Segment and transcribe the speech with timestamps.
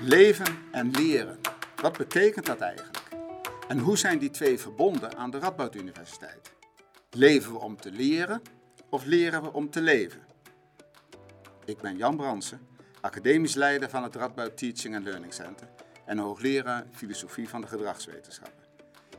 [0.00, 1.38] Leven en leren.
[1.76, 3.08] Wat betekent dat eigenlijk?
[3.68, 6.52] En hoe zijn die twee verbonden aan de Radboud Universiteit?
[7.10, 8.42] Leven we om te leren
[8.90, 10.20] of leren we om te leven?
[11.64, 12.68] Ik ben Jan Bransen,
[13.00, 15.68] academisch leider van het Radboud Teaching and Learning Center
[16.06, 18.64] en hoogleraar filosofie van de gedragswetenschappen.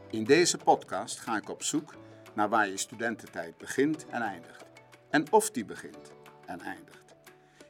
[0.10, 1.96] In deze podcast ga ik op zoek
[2.34, 4.66] naar waar je studententijd begint en eindigt.
[5.10, 6.12] En of die begint
[6.46, 6.99] en eindigt.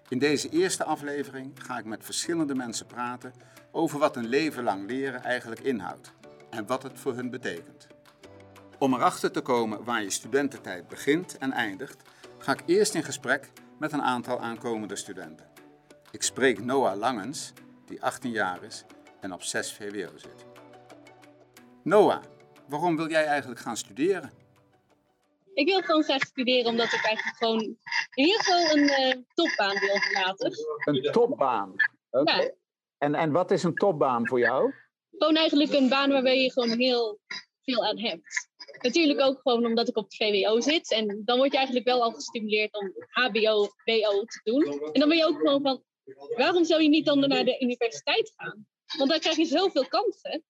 [0.10, 3.34] In deze eerste aflevering ga ik met verschillende mensen praten
[3.72, 6.13] over wat een leven lang leren eigenlijk inhoudt
[6.49, 7.88] en wat het voor hun betekent.
[8.80, 12.02] Om erachter te komen waar je studententijd begint en eindigt,
[12.38, 15.45] ga ik eerst in gesprek met een aantal aankomende studenten.
[16.12, 17.54] Ik spreek Noah Langens,
[17.85, 18.85] die 18 jaar is
[19.21, 20.46] en op 6 VWO zit.
[21.84, 22.23] Noah,
[22.68, 24.32] waarom wil jij eigenlijk gaan studeren?
[25.54, 27.77] Ik wil gewoon graag studeren omdat ik eigenlijk gewoon
[28.13, 30.52] in ieder geval een uh, topbaan wil laten.
[30.86, 31.76] Een topbaan?
[32.09, 32.32] Oké.
[32.32, 32.52] Ja.
[32.98, 34.74] En, en wat is een topbaan voor jou?
[35.12, 37.20] Gewoon eigenlijk een baan waarbij je gewoon heel
[37.62, 38.49] veel aan hebt.
[38.82, 40.91] Natuurlijk ook gewoon omdat ik op de VWO zit.
[40.91, 44.91] En dan word je eigenlijk wel al gestimuleerd om HBO, BO te doen.
[44.91, 45.84] En dan ben je ook gewoon van,
[46.35, 48.68] waarom zou je niet dan naar de universiteit gaan?
[48.98, 50.43] Want dan krijg je zoveel kansen.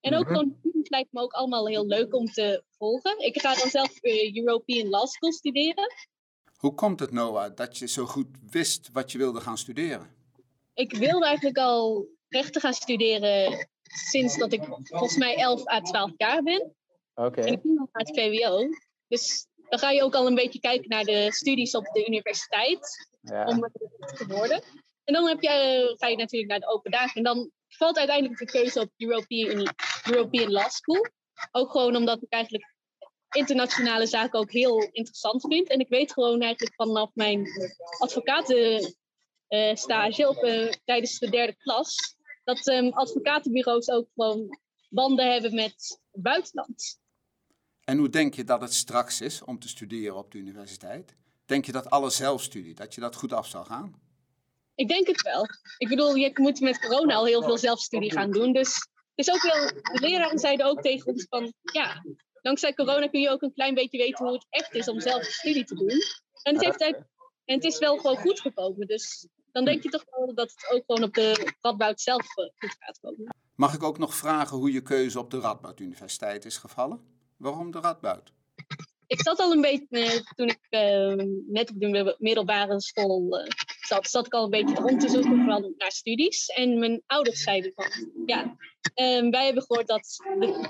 [0.00, 0.32] En ook mhm.
[0.32, 3.18] gewoon, het lijkt me ook allemaal heel leuk om te volgen.
[3.18, 5.92] Ik ga dan zelf uh, European Law School studeren.
[6.66, 10.10] Hoe komt het, Noah, dat je zo goed wist wat je wilde gaan studeren?
[10.74, 16.10] Ik wilde eigenlijk al rechten gaan studeren sinds dat ik volgens mij 11 à 12
[16.16, 16.74] jaar ben.
[17.14, 17.40] Oké.
[17.40, 18.68] En ik ging al naar het VWO.
[19.08, 23.08] Dus dan ga je ook al een beetje kijken naar de studies op de universiteit.
[23.20, 23.44] Ja.
[23.44, 23.72] Om het
[24.16, 24.62] te worden.
[25.04, 27.14] En dan heb je, eh, ga je natuurlijk naar de open dagen.
[27.14, 29.74] En dan valt uiteindelijk de keuze op European,
[30.10, 31.06] European Law School.
[31.50, 32.75] Ook gewoon omdat ik eigenlijk
[33.30, 35.68] internationale zaken ook heel interessant vind.
[35.68, 37.46] En ik weet gewoon eigenlijk vanaf mijn
[37.98, 42.16] advocatenstage op, uh, tijdens de derde klas...
[42.44, 46.98] dat um, advocatenbureaus ook gewoon banden hebben met het buitenland.
[47.84, 51.14] En hoe denk je dat het straks is om te studeren op de universiteit?
[51.44, 54.04] Denk je dat alle zelfstudie, dat je dat goed af zal gaan?
[54.74, 55.46] Ik denk het wel.
[55.78, 58.52] Ik bedoel, je moet met corona al heel veel zelfstudie gaan doen.
[58.52, 62.04] Dus is ook wel, de leraren zeiden ook tegen ons van, ja,
[62.46, 65.24] dankzij corona kun je ook een klein beetje weten hoe het echt is om zelf
[65.24, 66.02] studie te doen.
[66.42, 66.82] En het, heeft,
[67.44, 68.86] en het is wel gewoon goed gekomen.
[68.86, 72.44] Dus dan denk je toch wel dat het ook gewoon op de Radboud zelf eh,
[72.56, 73.36] goed gaat komen.
[73.54, 77.00] Mag ik ook nog vragen hoe je keuze op de Radboud Universiteit is gevallen?
[77.36, 78.32] Waarom de Radboud?
[79.06, 83.50] Ik zat al een beetje, eh, toen ik uh, net op de middelbare school uh,
[83.80, 86.46] zat, zat ik al een beetje rond te zoeken van, naar studies.
[86.46, 87.86] En mijn ouders zeiden van,
[88.26, 88.56] ja,
[88.94, 90.16] um, wij hebben gehoord dat,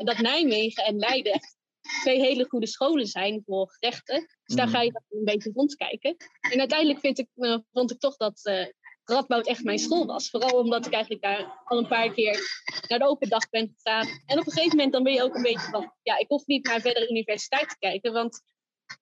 [0.04, 1.40] dat Nijmegen en Leiden
[2.00, 4.26] twee hele goede scholen zijn voor rechten.
[4.44, 6.16] Dus daar ga je een beetje rondkijken.
[6.40, 8.66] En uiteindelijk vind ik, uh, vond ik toch dat uh,
[9.04, 10.30] Radboud echt mijn school was.
[10.30, 14.06] Vooral omdat ik eigenlijk daar al een paar keer naar de open dag ben gegaan.
[14.26, 15.92] En op een gegeven moment dan ben je ook een beetje van...
[16.02, 18.42] Ja, ik hoef niet naar verdere universiteit te kijken, want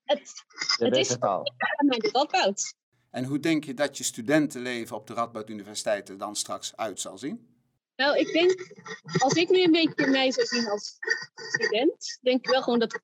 [0.05, 0.33] het,
[0.79, 1.43] het is het al.
[1.87, 2.75] mijn de Radboud.
[3.11, 7.01] En hoe denk je dat je studentenleven op de Radboud Universiteit er dan straks uit
[7.01, 7.54] zal zien?
[7.97, 8.73] Nou, ik denk,
[9.19, 10.97] als ik nu een beetje mij zou zien als
[11.35, 13.01] student, denk ik wel gewoon dat,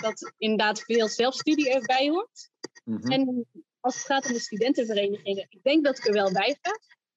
[0.00, 2.50] dat inderdaad veel zelfstudie erbij hoort.
[2.84, 3.12] Mhm.
[3.12, 3.46] En
[3.80, 6.70] als het gaat om de studentenverenigingen, ik denk dat ik er wel bij ga.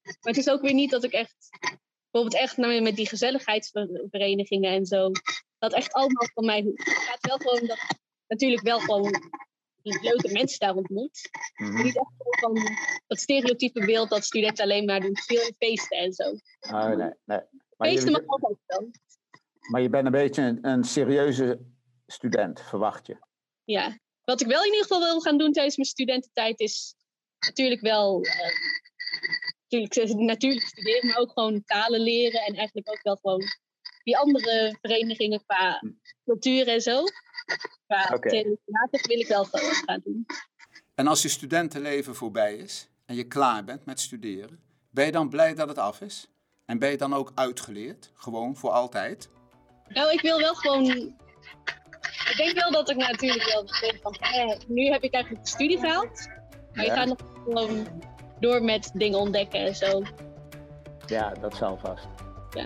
[0.03, 1.49] Maar het is ook weer niet dat ik echt,
[2.09, 5.11] bijvoorbeeld echt nou, met die gezelligheidsverenigingen en zo,
[5.57, 6.85] dat echt allemaal van mij hoeft.
[6.85, 7.79] Het gaat wel gewoon dat,
[8.27, 9.31] natuurlijk wel gewoon
[10.01, 11.29] leuke mensen daar ontmoet.
[11.55, 11.83] Mm -hmm.
[11.83, 12.53] Niet echt van
[13.07, 16.23] dat stereotype beeld dat studenten alleen maar doen veel feesten en zo.
[16.59, 17.41] Oh, nee, nee.
[17.77, 18.89] Maar feesten mag altijd wel.
[19.71, 21.59] Maar je bent een beetje een, een serieuze
[22.07, 23.17] student, verwacht je?
[23.63, 26.95] Ja, wat ik wel in ieder geval wil gaan doen tijdens mijn studententijd is
[27.39, 28.31] natuurlijk wel uh,
[29.67, 33.43] natuurlijk, natuurlijk studeren, maar ook gewoon talen leren en eigenlijk ook wel gewoon
[34.03, 35.91] die andere verenigingen qua hm.
[36.23, 37.03] cultuur en zo.
[37.87, 38.43] Qua okay.
[39.01, 40.25] wil ik wel gaan doen.
[40.95, 45.29] En als je studentenleven voorbij is en je klaar bent met studeren, ben je dan
[45.29, 46.29] blij dat het af is?
[46.65, 49.29] En ben je dan ook uitgeleerd, gewoon voor altijd?
[49.87, 51.15] Nou, ik wil wel gewoon
[52.29, 55.49] ik denk wel dat ik natuurlijk wel denk van, eh, nu heb ik eigenlijk de
[55.49, 56.27] studie gehaald.
[56.73, 57.87] Maar je gaat nog gewoon
[58.39, 60.03] door met dingen ontdekken en zo.
[61.05, 62.07] Ja, dat zal vast.
[62.49, 62.65] Ja.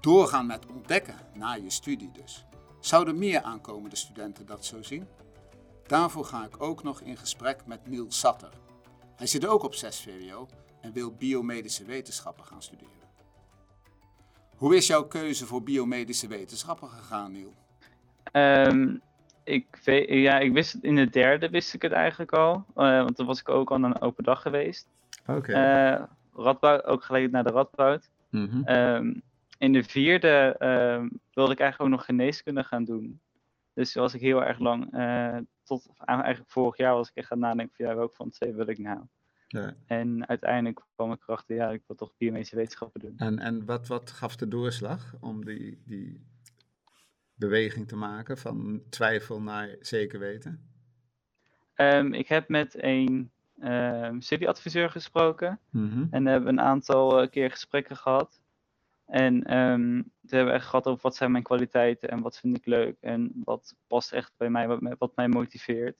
[0.00, 2.44] Doorgaan met ontdekken na je studie dus.
[2.80, 5.06] Zouden meer aankomende studenten dat zo zien?
[5.86, 8.50] Daarvoor ga ik ook nog in gesprek met Niels Satter.
[9.16, 10.48] Hij zit ook op 6 VWO
[10.80, 13.08] en wil biomedische wetenschappen gaan studeren.
[14.56, 17.54] Hoe is jouw keuze voor biomedische wetenschappen gegaan, Niel?
[18.32, 19.00] Um,
[19.44, 22.54] ik, weet, ja, ik wist het in de derde wist ik het eigenlijk al.
[22.54, 24.88] Uh, want toen was ik ook al een open dag geweest.
[25.26, 25.38] Oké.
[25.38, 25.92] Okay.
[25.92, 26.02] Uh,
[26.34, 28.10] Radboud, ook gelijk naar de Radboud.
[28.64, 29.12] Ehm,
[29.60, 33.20] in de vierde ehm, wilde ik eigenlijk ook nog geneeskunde gaan doen.
[33.72, 37.38] Dus was ik heel erg lang, eh, tot eigenlijk vorig jaar was ik echt gaan
[37.38, 39.00] nadenken van ja, welke van twee wil ik nou?
[39.46, 39.74] Ja.
[39.86, 43.14] En uiteindelijk kwam ik erachter, ja, ik wil toch biomedische wetenschappen doen.
[43.16, 46.26] En, en wat, wat gaf de doorslag om die, die
[47.34, 50.70] beweging te maken van twijfel naar zeker weten?
[51.74, 55.58] Ehm, ik heb met een ehm, studieadviseur gesproken.
[55.70, 56.06] Mhm.
[56.10, 58.40] En we hebben een aantal eh, keer gesprekken gehad.
[59.10, 62.56] En ehm toen hebben we echt gehad over wat zijn mijn kwaliteiten en wat vind
[62.56, 65.96] ik leuk en wat past echt bij mij, wat, mij- wat mij motiveert.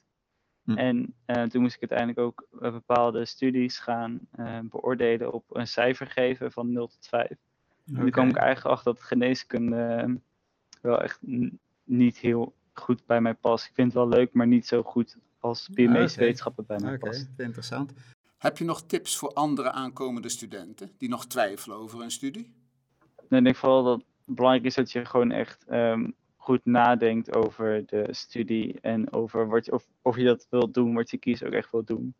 [0.64, 0.76] Hm.
[0.76, 5.66] En eh, toen moest ik uiteindelijk ook eh, bepaalde studies gaan eh, beoordelen op een
[5.66, 7.28] cijfer geven van 0 tot 5.
[7.30, 7.38] En
[7.86, 8.40] toen kwam ik Oké.
[8.44, 10.10] eigenlijk achter dat geneeskunde eh,
[10.82, 11.18] wel echt
[11.84, 13.66] niet heel goed bij mij past.
[13.66, 16.24] Ik vind het wel leuk, maar niet zo goed als biomedische oké.
[16.24, 17.28] wetenschappen bij mij Oké, past.
[17.36, 17.92] interessant.
[18.38, 22.52] Heb je nog tips voor andere aankomende studenten die nog twijfelen over hun studie?
[23.38, 27.86] Ik denk vooral dat het belangrijk is dat je gewoon echt ehm, goed nadenkt over
[27.86, 31.44] de studie en over wat je, of, of je dat wilt doen, wat je kiest
[31.44, 32.14] ook echt wilt doen.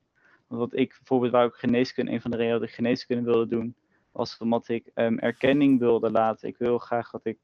[0.46, 3.46] Want wat ik bijvoorbeeld wou ik geneeskunde, een van de redenen dat ik geneeskunde wilde
[3.46, 3.74] doen,
[4.12, 6.48] was omdat ik ehm, erkenning wilde laten.
[6.48, 7.38] Ik wil graag dat ik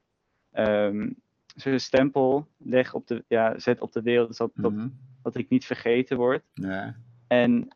[0.51, 1.09] ehm
[1.55, 4.87] zo'n stempel leg op de, ja, zet op de wereld, dus dat, dat, Mhm.
[5.21, 6.43] dat ik niet vergeten word.
[6.53, 6.95] Ja.
[7.27, 7.67] En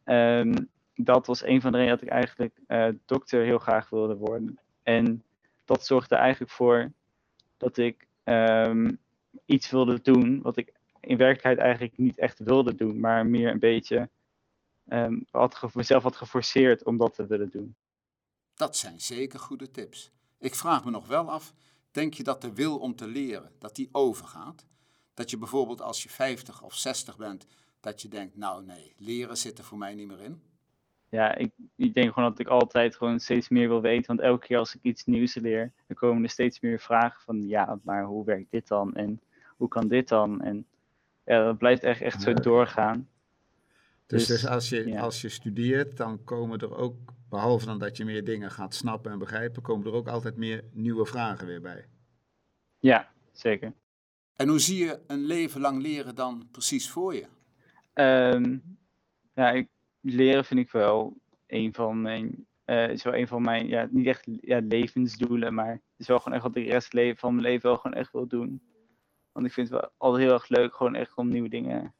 [0.95, 4.59] dat was een van de redenen dat ik eigenlijk eh, dokter heel graag wilde worden.
[4.83, 5.23] En
[5.71, 6.91] dat zorgde eigenlijk voor
[7.57, 8.91] dat ik ehm,
[9.45, 13.59] iets wilde doen wat ik in werkelijkheid eigenlijk niet echt wilde doen, maar meer een
[13.59, 14.09] beetje
[14.87, 17.75] ehm, had mezelf had geforceerd om dat te willen doen.
[18.53, 20.11] Dat zijn zeker goede tips.
[20.39, 21.53] Ik vraag me nog wel af,
[21.91, 24.65] denk je dat de wil om te leren, dat die overgaat?
[25.13, 27.45] Dat je bijvoorbeeld als je 50 of 60 bent,
[27.79, 30.41] dat je denkt, nou nee, leren zit er voor mij niet meer in?
[31.11, 34.45] Ja, ik, ik denk gewoon dat ik altijd gewoon steeds meer wil weten, want elke
[34.47, 38.03] keer als ik iets nieuws leer, dan komen er steeds meer vragen van, ja, maar
[38.03, 38.95] hoe werkt dit dan?
[38.95, 39.21] En
[39.57, 40.41] hoe kan dit dan?
[40.41, 40.65] En
[41.25, 43.09] ja, dat blijft echt, echt zo doorgaan.
[44.07, 45.01] Dus, Dus, dus als, je, ja.
[45.01, 46.95] als je studeert, dan komen er ook,
[47.29, 50.63] behalve dan dat je meer dingen gaat snappen en begrijpen, komen er ook altijd meer
[50.71, 51.85] nieuwe vragen weer bij.
[52.79, 53.73] Ja, zeker.
[54.35, 57.25] En hoe zie je een leven lang leren dan precies voor je?
[57.93, 58.57] Ehm,
[59.33, 59.67] ja, ik,
[60.01, 61.17] leren vind ik wel
[61.47, 65.71] een van mijn, eh, is wel een van mijn, ja, niet echt ja, levensdoelen, maar
[65.71, 68.11] het is wel gewoon echt wat ik de rest van mijn leven wel gewoon echt
[68.11, 68.61] wil doen.
[69.31, 71.93] Want ik vind het wel altijd heel erg leuk, gewoon echt om nieuwe dingen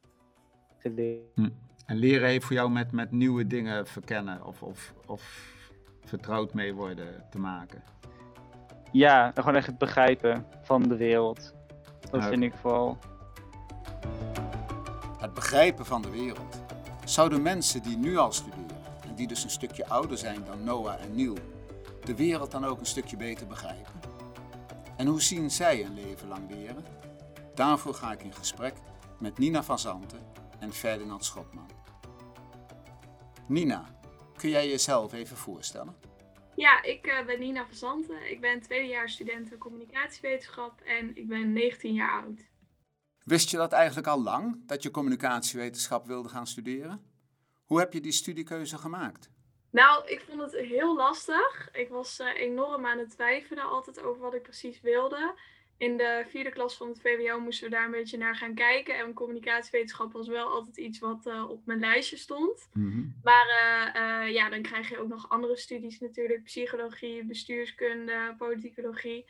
[0.80, 1.60] te leren.
[1.86, 5.54] En leren heeft voor jou met, met nieuwe dingen verkennen of, of, of
[6.04, 7.84] vertrouwd mee worden te maken.
[8.92, 11.54] Ja, gewoon echt het begrijpen van de wereld.
[12.12, 12.28] Dat Ja.
[12.28, 12.98] vind ik vooral.
[15.18, 16.61] Het begrijpen van de wereld.
[17.12, 21.02] Zouden mensen die nu al studeren en die dus een stukje ouder zijn dan Noah
[21.02, 21.38] en Neil,
[22.04, 23.94] de wereld dan ook een stukje beter begrijpen?
[24.98, 26.86] En hoe zien zij een leven lang leren?
[27.56, 28.74] Daarvoor ga ik in gesprek
[29.20, 30.20] met Nina van Zanten
[30.60, 31.70] en Ferdinand Schotman.
[33.48, 33.96] Nina,
[34.36, 35.96] kun jij jezelf even voorstellen?
[36.56, 38.32] Ja, ik eh, ben Nina van Zanten.
[38.32, 42.51] Ik ben tweedejaars student communicatiewetenschap en ik ben 19 jaar oud.
[43.24, 47.06] Wist je dat eigenlijk al lang, dat je communicatiewetenschap wilde gaan studeren?
[47.66, 49.30] Hoe heb je die studiekeuze gemaakt?
[49.70, 51.70] Nou, ik vond het heel lastig.
[51.72, 55.34] Ik was eh, enorm aan het twijfelen altijd over wat ik precies wilde.
[55.78, 58.98] In de vierde klas van het VWO moesten we daar een beetje naar gaan kijken.
[58.98, 62.70] En communicatiewetenschap was wel altijd iets wat eh, op mijn lijstje stond.
[63.24, 63.48] Maar
[63.94, 66.44] eh, ja, dan krijg je ook nog andere studies natuurlijk.
[66.44, 69.26] Psychologie, bestuurskunde, politicologie.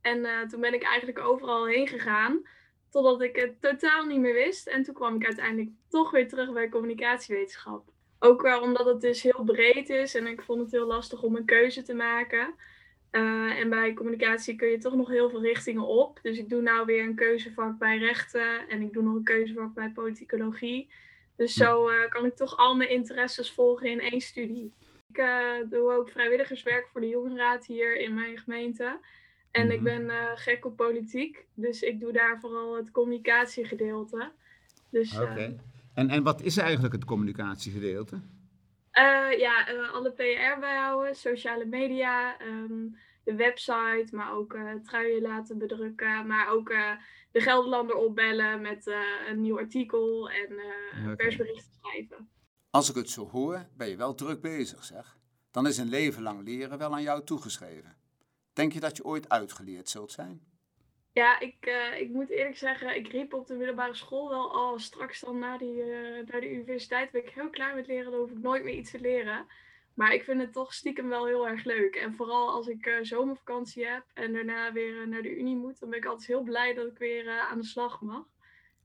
[0.00, 2.42] En toen ben ik eigenlijk overal heen gegaan.
[2.90, 4.66] Totdat ik het totaal niet meer wist.
[4.66, 7.90] En toen kwam ik uiteindelijk toch weer terug bij communicatiewetenschap.
[8.18, 10.14] Ook wel omdat het dus heel breed is.
[10.14, 12.54] En ik vond het heel lastig om een keuze te maken.
[13.10, 16.18] Eh, en bij communicatie kun je toch nog heel veel richtingen op.
[16.22, 18.68] Dus ik doe nou weer een keuzevak bij rechten.
[18.68, 20.90] En ik doe nog een keuzevak bij politicologie.
[21.36, 24.72] Dus zo eh, kan ik toch al mijn interesses volgen in één studie.
[25.08, 28.98] Ik eh, doe ook vrijwilligerswerk voor de jongerenraad hier in mijn gemeente.
[29.56, 29.84] En ik Mhm.
[29.84, 31.46] ben eh, gek op politiek.
[31.54, 34.32] Dus ik doe daar vooral het communicatiegedeelte.
[34.90, 35.56] Dus eh, Oké.
[35.94, 38.20] En, en wat is eigenlijk het communicatiegedeelte?
[38.90, 42.84] eh, ja, eh, alle PR bijhouden, sociale media, ehm,
[43.24, 46.26] de website, maar ook eh truien laten bedrukken.
[46.26, 46.90] Maar ook eh,
[47.32, 52.28] de Gelderlander opbellen met eh, een nieuw artikel en eh persberichten schrijven.
[52.70, 55.16] Als ik het zo hoor, ben je wel druk bezig, zeg.
[55.50, 57.96] Dan is een leven lang leren wel aan jou toegeschreven.
[58.56, 60.40] Denk je dat je ooit uitgeleerd zult zijn?
[61.12, 64.78] Ja, ik, eh, ik moet eerlijk zeggen, ik riep op de middelbare school wel al
[64.78, 68.20] straks dan na, die, eh, naar de universiteit ben ik heel klaar met leren, dan
[68.20, 69.46] hoef ik nooit meer iets te leren.
[69.94, 71.94] Maar ik vind het toch stiekem wel heel erg leuk.
[71.94, 75.90] En vooral als ik uh, zomervakantie heb en daarna weer naar de Unie moet, dan
[75.90, 78.24] ben ik altijd heel blij dat ik weer aan de slag mag.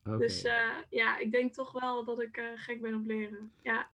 [0.05, 0.17] Okay.
[0.17, 0.41] Dus
[0.89, 3.51] ja, ik denk toch wel dat ik gek ben op leren.
[3.61, 3.89] Ja.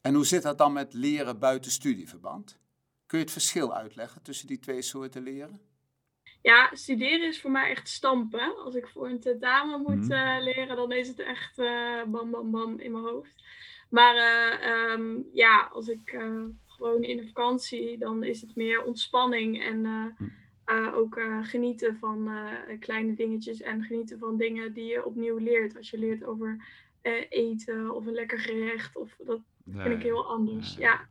[0.00, 2.61] En hoe zit dat dan met leren buiten studieverband?
[3.12, 5.60] Kun je het verschil uitleggen tussen die twee soorten leren?
[6.42, 8.56] Ja, studeren is voor mij echt stampen.
[8.64, 12.50] Als ik voor een tentamen moet uh, leren, dan is het echt uh, bam, bam,
[12.50, 13.44] bam in mijn hoofd.
[13.90, 16.20] Maar uh, um, ja, als ik
[16.66, 19.84] gewoon in de vakantie, dan is het meer ontspanning en
[20.16, 20.94] hm.
[20.94, 22.30] ook genieten van
[22.80, 25.76] kleine dingetjes en genieten van dingen die je opnieuw leert.
[25.76, 26.64] Als je leert over
[27.28, 30.76] eten of een lekker gerecht, of dat vind ik heel anders.
[30.76, 31.10] ja.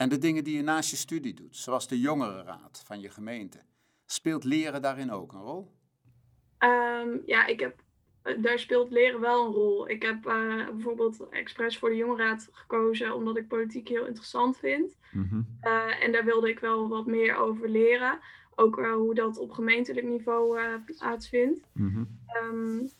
[0.00, 3.58] En de dingen die je naast je studie doet, zoals de jongerenraad van je gemeente,
[4.06, 5.74] speelt leren daarin ook een rol?
[6.58, 7.82] Um, ja, ik heb,
[8.22, 9.88] eh, daar speelt leren wel een rol.
[9.88, 14.98] Ik heb uh, bijvoorbeeld expres voor de jongerenraad gekozen omdat ik politiek heel interessant vind.
[15.10, 15.58] Mm -hmm.
[15.62, 18.18] uh, en daar wilde ik wel wat meer over leren.
[18.54, 21.60] Ook hoe dat op gemeentelijk niveau plaatsvindt.
[21.72, 22.20] Mm -hmm.
[22.42, 22.90] um,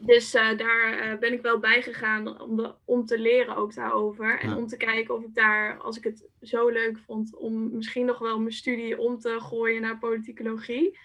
[0.00, 3.74] dus uh, daar uh, ben ik wel bij gegaan om, de, om te leren ook
[3.74, 4.40] daarover.
[4.40, 8.06] En om te kijken of ik daar, als ik het zo leuk vond, om misschien
[8.06, 10.98] nog wel mijn studie om te gooien naar politicologie.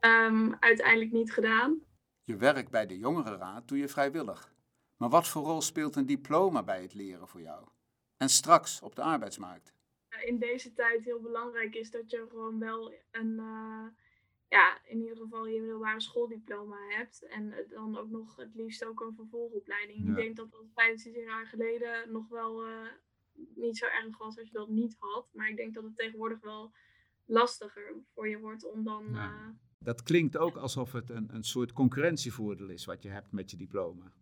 [0.00, 1.80] Um, uiteindelijk niet gedaan.
[2.24, 4.52] Je werk bij de Jongerenraad doe je vrijwillig.
[4.96, 7.68] Maar wat voor rol speelt een diploma bij het leren voor jou?
[8.16, 9.72] En straks op de arbeidsmarkt?
[10.24, 13.32] In deze tijd heel belangrijk is dat je gewoon wel een...
[13.36, 13.86] Uh,
[14.50, 17.26] ja, in ieder geval je middelbare schooldiploma hebt.
[17.26, 20.08] En dan ook nog het liefst ook een vervolgopleiding.
[20.08, 22.86] Ik denk dat dat 25 jaar geleden nog wel uh,
[23.54, 25.28] niet zo erg was als je dat niet had.
[25.32, 26.72] Maar ik denk dat het tegenwoordig wel
[27.24, 29.06] lastiger voor je wordt om dan.
[29.12, 29.30] Ja.
[29.30, 33.50] Uh, dat klinkt ook alsof het een, een soort concurrentievoordeel is wat je hebt met
[33.50, 34.12] je diploma.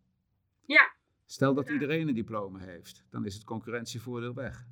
[0.67, 0.93] Ja.
[1.27, 4.67] Stel dat iedereen een diploma heeft, dan is het concurrentievoordeel weg.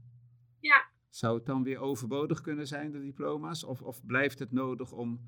[0.61, 0.91] Ja.
[1.09, 3.65] Zou het dan weer overbodig kunnen zijn, de diploma's?
[3.65, 5.21] Of, of blijft het nodig om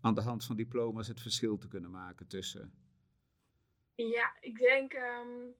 [0.00, 2.72] aan de hand van diploma's het verschil te kunnen maken tussen?
[3.94, 5.54] Ja, ik denk um,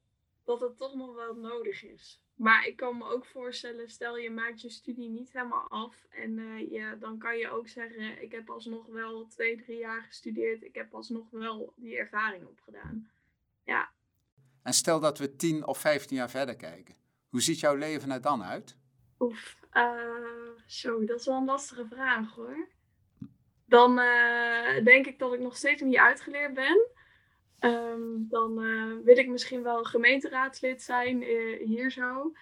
[0.44, 2.22] dat het toch nog wel nodig is.
[2.34, 6.06] Maar ik kan me ook voorstellen, stel je maakt je studie niet helemaal af.
[6.10, 10.02] En uh, ja, dan kan je ook zeggen, ik heb alsnog wel twee, drie jaar
[10.02, 10.62] gestudeerd.
[10.62, 13.10] Ik heb alsnog wel die ervaring opgedaan.
[13.64, 13.90] Ja.
[14.62, 16.94] En stel dat we tien of vijftien jaar verder kijken.
[17.28, 18.76] Hoe ziet jouw leven er dan uit?
[19.18, 22.68] Oef, uh, zo, dat is wel een lastige vraag hoor
[23.70, 26.88] dan uh, denk ik dat ik nog steeds niet uitgeleerd ben.
[27.60, 32.32] Um, dan uh, wil ik misschien wel gemeenteraadslid zijn uh, hier zo.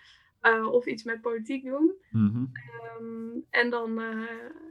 [0.70, 1.92] of iets met politiek doen.
[2.10, 2.52] Mm -hmm.
[3.00, 4.00] um, en dan,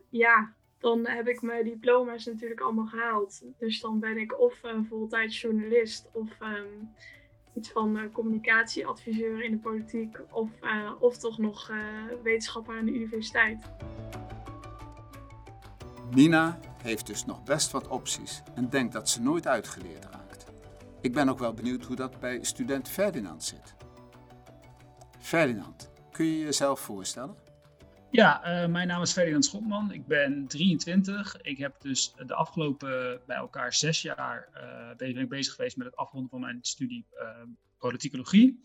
[0.09, 3.43] ja, dan heb ik mijn diploma's natuurlijk allemaal gehaald.
[3.57, 6.89] Dus dan ben ik of een voltijds journalist of um,
[7.55, 10.17] iets van communicatieadviseur in de politiek.
[10.31, 10.49] Of,
[10.99, 11.71] of toch nog
[12.23, 13.69] wetenschapper aan de universiteit.
[16.11, 20.45] Nina heeft dus nog best wat opties en denkt dat ze nooit uitgeleerd raakt.
[21.01, 23.75] Ik ben ook wel benieuwd hoe dat bij student Ferdinand zit.
[25.19, 27.35] Ferdinand, kun je jezelf voorstellen?
[28.11, 29.91] Ja, uh, mijn naam is Ferdinand Schotman.
[29.91, 31.41] Ik ben 23.
[31.41, 34.49] Ik heb dus de afgelopen bij elkaar zes jaar
[34.97, 37.29] ik bezig geweest met het afronden van mijn studie uh,
[37.77, 38.63] politicologie.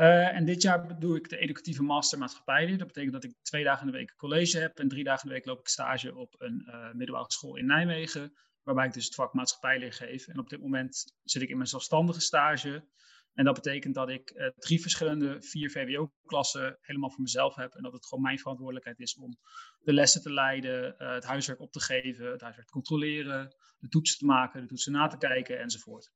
[0.00, 2.78] Uh, en dit jaar doe ik de educatieve master maatschappijleer.
[2.78, 5.28] Dat betekent dat ik twee dagen in de week college heb en drie dagen in
[5.28, 9.04] de week loop ik stage op een uh, middelbare school in Nijmegen, waarbij ik dus
[9.04, 10.26] het vak maatschappijleer geef.
[10.26, 12.88] En op dit moment zit ik in mijn zelfstandige stage.
[13.34, 17.74] En dat betekent dat ik uh, drie verschillende vier VWO-klassen helemaal voor mezelf heb.
[17.74, 19.38] En dat het gewoon mijn verantwoordelijkheid is om
[19.78, 24.18] de lessen te leiden, het huiswerk op te geven, het huiswerk te controleren, de toetsen
[24.18, 26.10] te maken, de toetsen na te kijken enzovoort.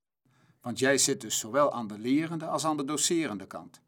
[0.64, 3.82] Want jij zit dus zowel aan de lerende als aan de docerende kant.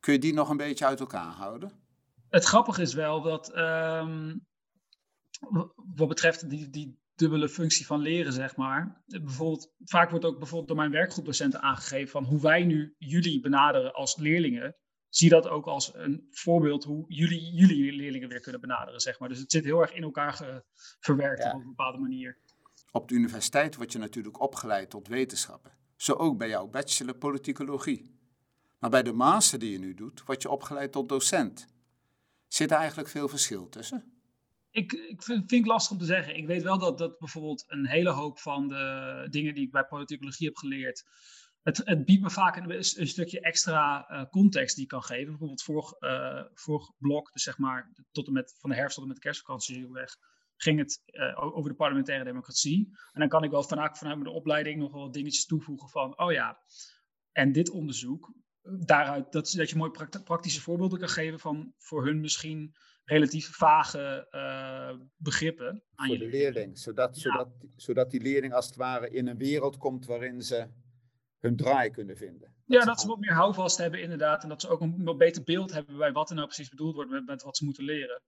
[0.00, 1.72] Kun je die nog een beetje uit elkaar houden?
[2.28, 4.46] Het grappige is wel dat, um,
[5.96, 9.02] wat betreft die, die dubbele functie van leren, zeg maar.
[9.06, 13.94] Bijvoorbeeld, vaak wordt ook bijvoorbeeld door mijn werkgroepdocenten aangegeven van hoe wij nu jullie benaderen
[13.94, 14.76] als leerlingen.
[15.08, 19.28] Zie dat ook als een voorbeeld hoe jullie jullie leerlingen weer kunnen benaderen, zeg maar.
[19.28, 20.62] Dus het zit heel erg in elkaar
[21.00, 22.38] verwerkt op een bepaalde manier.
[22.90, 25.81] Op de universiteit word je natuurlijk opgeleid tot wetenschappen.
[26.02, 28.18] Zo ook bij jouw bachelor politicologie.
[28.78, 31.66] Maar bij de master die je nu doet, word je opgeleid tot docent.
[32.48, 34.12] Zit er eigenlijk veel verschil tussen?
[34.70, 36.36] Ik, ik vind, vind, het lastig om te zeggen.
[36.36, 39.84] Ik weet wel dat, dat bijvoorbeeld een hele hoop van de dingen die ik bij
[39.84, 41.04] politicologie heb geleerd.
[41.62, 45.26] Het, het biedt me vaak een, een stukje extra uh, context die ik kan geven.
[45.26, 49.02] Bijvoorbeeld vorig, uh, vorig blok, dus zeg maar tot en met, van de herfst tot
[49.02, 50.16] en met de kerstvakantie weg
[50.62, 52.88] ging het uh, over de parlementaire democratie.
[53.12, 56.32] En dan kan ik wel vanuit, vanuit mijn opleiding nog wel dingetjes toevoegen van, oh
[56.32, 56.58] ja,
[57.32, 59.90] en dit onderzoek daaruit dat, dat je mooi
[60.24, 65.82] praktische voorbeelden kan geven van voor hun misschien relatief vage uh, begrippen.
[65.94, 69.76] Aan voor de leerling, zodat, zodat, zodat die leerling als het ware in een wereld
[69.76, 70.68] komt waarin ze
[71.38, 72.54] hun draai kunnen vinden.
[72.64, 74.42] ja, dat ze wat meer houvast hebben inderdaad.
[74.42, 76.94] En dat ze ook een wat beter beeld hebben bij wat er nou precies bedoeld
[76.94, 78.22] wordt met, met wat ze moeten leren.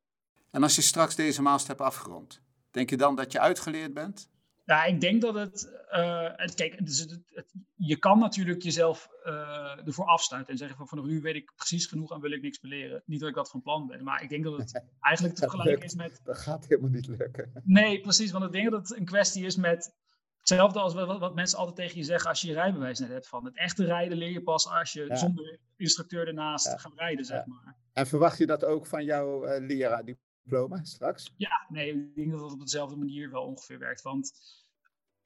[0.54, 4.28] En als je straks deze master hebt afgerond, denk je dan dat je uitgeleerd bent?
[4.64, 5.84] Ja, ik denk dat het.
[5.90, 10.88] Uh, het kijk, het, het, je kan natuurlijk jezelf uh, ervoor afsluiten en zeggen: van
[10.88, 13.02] vanaf nu weet ik precies genoeg en wil ik niks meer leren.
[13.06, 15.94] Niet dat ik dat van plan ben, maar ik denk dat het eigenlijk tegelijk is
[15.94, 16.20] met.
[16.24, 17.62] Dat gaat helemaal niet lukken.
[17.64, 19.92] Nee, precies, want ik denk dat het een kwestie is met.
[20.38, 23.28] Hetzelfde als wat, wat, mensen altijd tegen je zeggen als je je rijbewijs net hebt.
[23.28, 26.76] Van het echte rijden leer je pas als je zonder instructeur ernaast ja.
[26.76, 27.76] gaat rijden, zeg maar.
[27.92, 31.32] En verwacht je dat ook van jouw uh, leraar, die diploma straks?
[31.36, 34.02] Ja, nee, ik denk dat het op dezelfde manier wel ongeveer werkt.
[34.02, 34.32] Want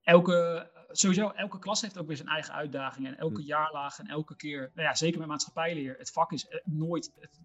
[0.03, 3.13] elke, sowieso, elke klas heeft ook weer zijn eigen uitdagingen.
[3.13, 3.47] En elke hm.
[3.47, 7.41] jaarlaag en elke keer, nou ja, zeker met maatschappijleer, het vak is eh, nooit het,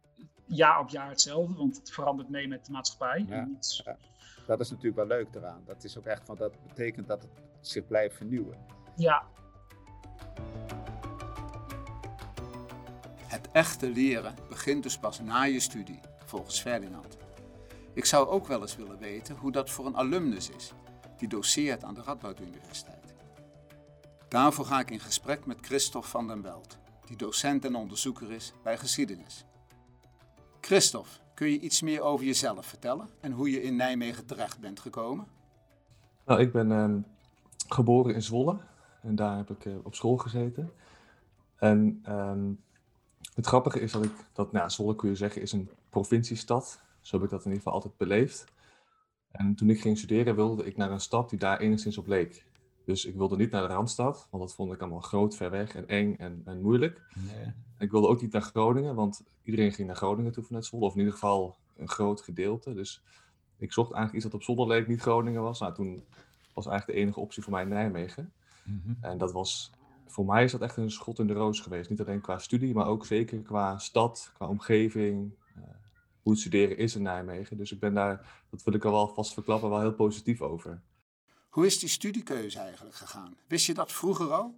[0.45, 3.25] jaar op jaar hetzelfde, want het verandert mee met de maatschappij.
[3.27, 3.47] Ja,
[3.85, 3.97] ja.
[4.45, 5.63] Dat is natuurlijk wel leuk eraan.
[5.65, 8.57] Dat is ook echt van dat betekent dat het zich blijft vernieuwen.
[8.95, 9.23] Ja.
[13.27, 17.17] Het echte leren begint dus pas na je studie, volgens Ferdinand.
[17.93, 20.73] Ik zou ook wel eens willen weten hoe dat voor een alumnus is,
[21.17, 23.13] die doceert aan de Radboud Universiteit.
[24.27, 28.53] Daarvoor ga ik in gesprek met Christophe van den Belt, die docent en onderzoeker is
[28.63, 29.45] bij geschiedenis.
[30.61, 34.79] Christophe, kun je iets meer over jezelf vertellen en hoe je in Nijmegen terecht bent
[34.79, 35.27] gekomen?
[36.25, 36.99] Nou, ik ben ehm,
[37.67, 38.57] geboren in Zwolle
[39.01, 40.71] en daar heb ik uh, op school gezeten.
[41.55, 42.51] En ehm,
[43.33, 46.81] het grappige is dat ik, dat nou, Zwolle kun je zeggen is een provinciestad.
[47.03, 48.45] Zo heb ik dat in ieder geval altijd beleefd.
[49.31, 52.45] En toen ik ging studeren wilde ik naar een stad die daar enigszins op leek.
[52.85, 55.75] Dus ik wilde niet naar de Randstad, want dat vond ik allemaal groot, ver weg
[55.75, 57.01] en eng en, en moeilijk.
[57.15, 57.53] Nee.
[57.77, 60.93] Ik wilde ook niet naar Groningen, want iedereen ging naar Groningen toe vanuit Zwolle, of
[60.93, 62.73] in ieder geval een groot gedeelte.
[62.73, 63.03] Dus
[63.57, 65.59] ik zocht eigenlijk iets dat op Zwolle leek, niet Groningen was.
[65.59, 66.03] Nou, toen
[66.53, 68.33] was eigenlijk de enige optie voor mij Nijmegen.
[68.63, 69.71] Mm En dat was,
[70.07, 71.89] voor mij is dat echt een schot in de roos geweest.
[71.89, 75.33] Niet alleen qua studie, maar ook zeker qua stad, qua omgeving,
[76.23, 77.57] hoe het studeren is in Nijmegen.
[77.57, 80.81] Dus ik ben daar, dat wil ik al wel vast verklappen, wel heel positief over.
[81.49, 83.37] Hoe is die studiekeuze eigenlijk gegaan?
[83.47, 84.55] Wist je dat vroeger al?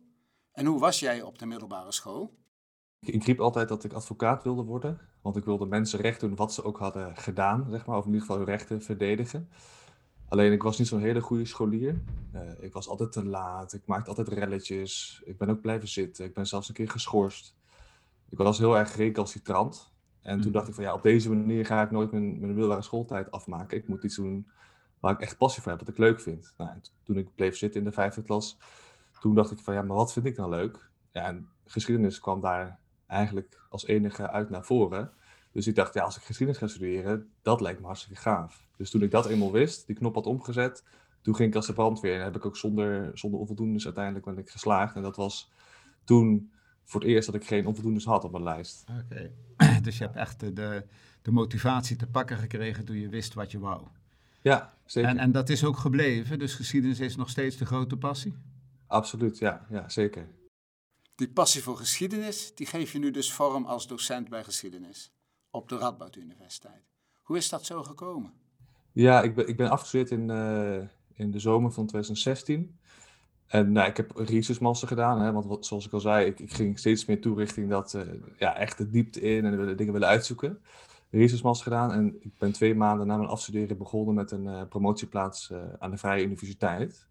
[0.52, 2.34] En hoe was jij op de middelbare school?
[3.00, 6.54] Ik riep altijd dat ik advocaat wilde worden, want ik wilde mensen recht doen wat
[6.54, 9.50] ze ook hadden gedaan, zeg maar, of in ieder geval hun rechten verdedigen.
[10.28, 12.02] Alleen ik was niet zo'n hele goede scholier.
[12.34, 16.26] Uh, ik was altijd te laat, ik maakte altijd relletjes, ik ben ook blijven zitten,
[16.26, 17.56] ik ben zelfs een keer geschorst.
[18.30, 19.94] Ik was heel erg recalcitrant.
[20.26, 20.54] En toen mm.
[20.54, 23.78] dacht ik van ja, op deze manier ga ik nooit mijn, mijn middelbare schooltijd afmaken.
[23.78, 24.48] Ik moet iets doen
[25.00, 26.54] waar ik echt passie voor heb, wat ik leuk vind.
[26.58, 26.70] Nou,
[27.04, 28.58] toen ik bleef zitten in de vijfde klas,
[29.20, 30.90] toen dacht ik van ja, maar wat vind ik dan leuk?
[31.12, 35.12] Ja, en geschiedenis kwam daar eigenlijk als enige uit naar voren.
[35.52, 38.68] Dus ik dacht, ja, als ik geschiedenis ga studeren, dat lijkt me hartstikke gaaf.
[38.78, 40.84] Dus toen ik dat eenmaal wist, die knop had omgezet,
[41.22, 44.38] toen ging ik als de brandweer en heb ik ook zonder, zonder onvoldoendes uiteindelijk ben
[44.38, 44.96] ik geslaagd.
[44.96, 45.52] En dat was
[46.04, 46.52] toen
[46.86, 48.86] voor het eerst dat ik geen onvoldoendes had op mijn lijst.
[49.04, 49.32] Oké,
[49.84, 50.86] dus je hebt echt de,
[51.22, 53.82] de motivatie te pakken gekregen toen je wist wat je wou.
[54.42, 55.10] Ja, zeker.
[55.10, 58.36] En, en dat is ook gebleven, dus geschiedenis is nog steeds de grote passie?
[58.88, 60.28] Absoluut, ja, ja zeker.
[61.16, 65.12] Die passie voor geschiedenis, die geef je nu dus vorm als docent bij geschiedenis
[65.50, 66.84] op de Radboud Universiteit.
[67.22, 68.34] Hoe is dat zo gekomen?
[68.92, 72.80] Ja, ik ben, ik ben afgestudeerd in, uh, in de zomer van 2016.
[73.48, 76.54] En nou, ik heb research master gedaan, hè, want zoals ik al zei, ik, ik,
[76.54, 78.02] ging steeds meer toe richting dat, uh,
[78.38, 80.62] ja, echt de diepte in en de dingen willen uitzoeken.
[81.10, 84.62] Research master gedaan en ik ben twee maanden na mijn afstuderen begonnen met een uh,
[84.70, 87.08] promotieplaats uh, aan de Vrije Universiteit.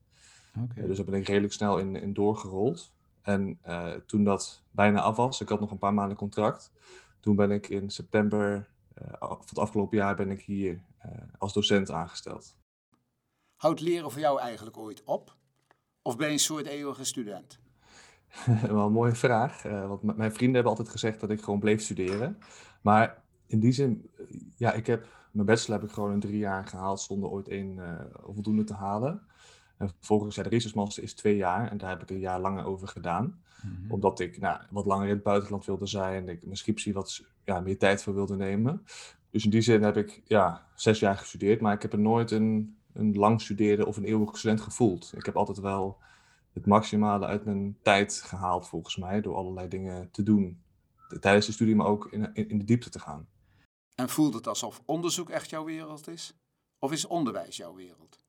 [0.62, 0.86] Okay.
[0.86, 2.92] dus daar ben ik redelijk snel in, in doorgerold.
[3.22, 3.58] En
[4.06, 6.72] toen dat bijna af was, ik had nog een paar maanden contract,
[7.20, 8.68] toen ben ik in september
[9.18, 10.80] van het afgelopen jaar ben ik hier
[11.38, 12.56] als docent aangesteld.
[13.56, 15.36] Houdt leren voor jou eigenlijk ooit op?
[16.06, 17.58] Of ben je een soort eeuwige student?
[18.66, 19.64] Wel een mooie vraag.
[19.64, 22.38] Uh, want mijn vrienden hebben altijd gezegd dat ik gewoon bleef studeren.
[22.80, 24.10] Maar in die zin,
[24.56, 27.76] ja, ik heb mijn bachelor heb ik gewoon in drie jaar gehaald zonder ooit één
[27.76, 28.00] uh,
[28.34, 29.22] voldoende te halen.
[29.76, 32.40] En vervolgens, ja, de research master is twee jaar en daar heb ik een jaar
[32.40, 33.42] langer over gedaan.
[33.62, 33.90] Mm-hmm.
[33.90, 37.24] Omdat ik nou, wat langer in het buitenland wilde zijn en ik mijn scriptie wat
[37.44, 38.82] ja, meer tijd voor wilde nemen.
[39.30, 42.30] Dus in die zin heb ik ja, zes jaar gestudeerd, maar ik heb er nooit
[42.30, 45.12] een een lang studeren of een eeuwig student gevoeld.
[45.16, 45.98] Ik heb altijd wel
[46.52, 50.62] het maximale uit mijn tijd gehaald, volgens mij, door allerlei dingen te doen.
[51.20, 53.28] Tijdens de studie, maar ook in, in, de diepte te gaan.
[53.94, 56.38] En voelt het alsof onderzoek echt jouw wereld is?
[56.78, 58.24] Of is onderwijs jouw wereld?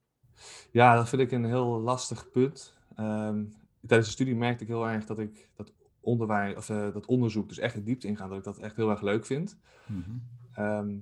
[0.71, 2.73] Ja, dat vind ik een heel lastig punt.
[2.99, 3.55] Um,
[3.87, 7.47] tijdens de studie merkte ik heel erg dat ik dat onderwijs, of, eh, dat onderzoek
[7.47, 9.57] dus echt de diepte ingaan, dat ik dat echt heel erg leuk vind.
[9.85, 10.11] Mhm.
[10.53, 10.97] Ehm,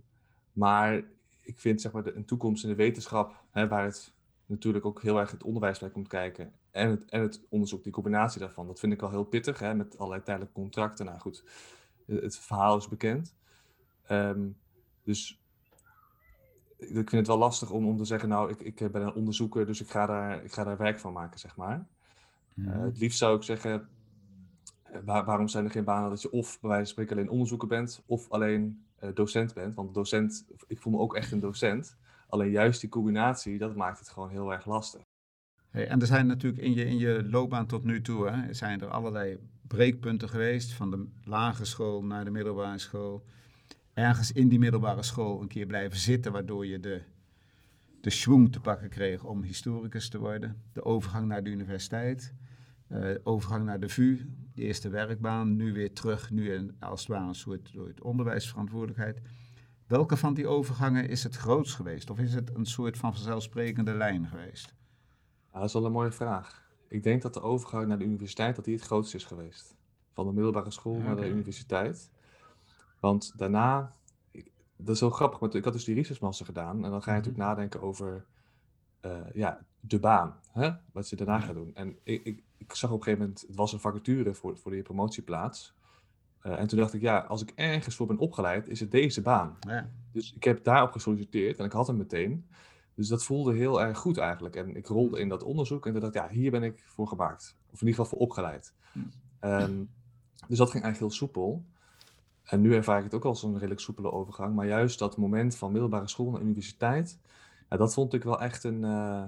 [0.53, 1.03] maar
[1.43, 4.13] ik vind zeg maar de, een toekomst in de wetenschap, hè, waar het
[4.45, 7.91] natuurlijk ook heel erg het onderwijs bij komt kijken en het, en het onderzoek, die
[7.91, 11.05] combinatie daarvan, dat vind ik wel heel pittig, hè, met allerlei tijdelijke contracten.
[11.05, 11.43] Nou goed,
[12.05, 13.35] het, het verhaal is bekend.
[14.03, 14.47] Ehm,
[15.03, 15.41] dus
[16.77, 19.65] ik vind het wel lastig om, om te zeggen, nou, ik, ik ben een onderzoeker,
[19.65, 21.87] dus ik ga daar, ik ga daar werk van maken, zeg maar.
[22.53, 22.69] Mhm.
[22.69, 23.89] Eh, het liefst zou ik zeggen,
[24.83, 27.29] eh, waar- waarom zijn er geen banen dat je of bij wijze van spreken alleen
[27.29, 29.75] onderzoeker bent, of alleen docent bent?
[29.75, 31.97] Want docent, ik voel me ook echt een docent.
[32.27, 35.01] Alleen juist die combinatie, dat maakt het gewoon heel erg lastig.
[35.69, 38.81] Hey, en er zijn natuurlijk in je, in je loopbaan tot nu toe, hè, zijn
[38.81, 43.25] er allerlei breekpunten geweest, van de lagere school naar de middelbare school.
[43.93, 47.01] Ergens in die middelbare school een keer blijven zitten, waardoor je de,
[48.01, 50.61] de schwung te pakken kreeg om historicus te worden.
[50.73, 52.33] De overgang naar de universiteit,
[52.87, 54.17] eh, overgang naar de VU,
[54.55, 59.21] de eerste werkbaan, nu weer terug, nu als het ware een soort, soort onderwijsverantwoordelijkheid.
[59.87, 62.09] Welke van die overgangen is het grootst geweest?
[62.09, 64.75] Of is het een soort van vanzelfsprekende lijn geweest?
[65.51, 66.61] Ja, dat is wel een mooie vraag.
[66.87, 69.75] Ik denk dat de overgang naar de universiteit dat die het grootste is geweest.
[70.13, 72.11] Van de middelbare school naar de universiteit.
[72.99, 73.91] Want daarna,
[74.31, 76.83] ik- dat is heel grappig, want ik had dus die research master gedaan.
[76.85, 77.27] En dan ga je Mhm.
[77.29, 78.25] natuurlijk nadenken over
[78.99, 80.71] eh, ja, de baan, hè?
[80.91, 81.71] wat je daarna gaat doen.
[81.75, 84.71] En ik, ik, ik zag op een gegeven moment, het was een vacature voor, voor
[84.71, 85.73] die promotieplaats.
[86.39, 89.21] Eh, en toen dacht ik, ja, als ik ergens voor ben opgeleid, is het deze
[89.21, 89.57] baan.
[89.59, 89.89] Ja.
[90.11, 92.45] Dus ik heb daarop gesolliciteerd en ik had hem meteen.
[92.95, 94.55] Dus dat voelde heel erg goed eigenlijk.
[94.55, 97.07] En ik rolde in dat onderzoek en toen dacht ik, ja, hier ben ik voor
[97.07, 97.57] gemaakt.
[97.71, 98.73] Of in ieder geval voor opgeleid.
[98.91, 98.99] Hm.
[99.39, 99.83] Ehm,
[100.47, 101.65] dus dat ging eigenlijk heel soepel.
[102.43, 104.55] En nu ervaar ik het ook als een redelijk soepele overgang.
[104.55, 107.19] Maar juist dat moment van middelbare school naar universiteit,
[107.69, 109.23] ja, dat vond ik wel echt een eh,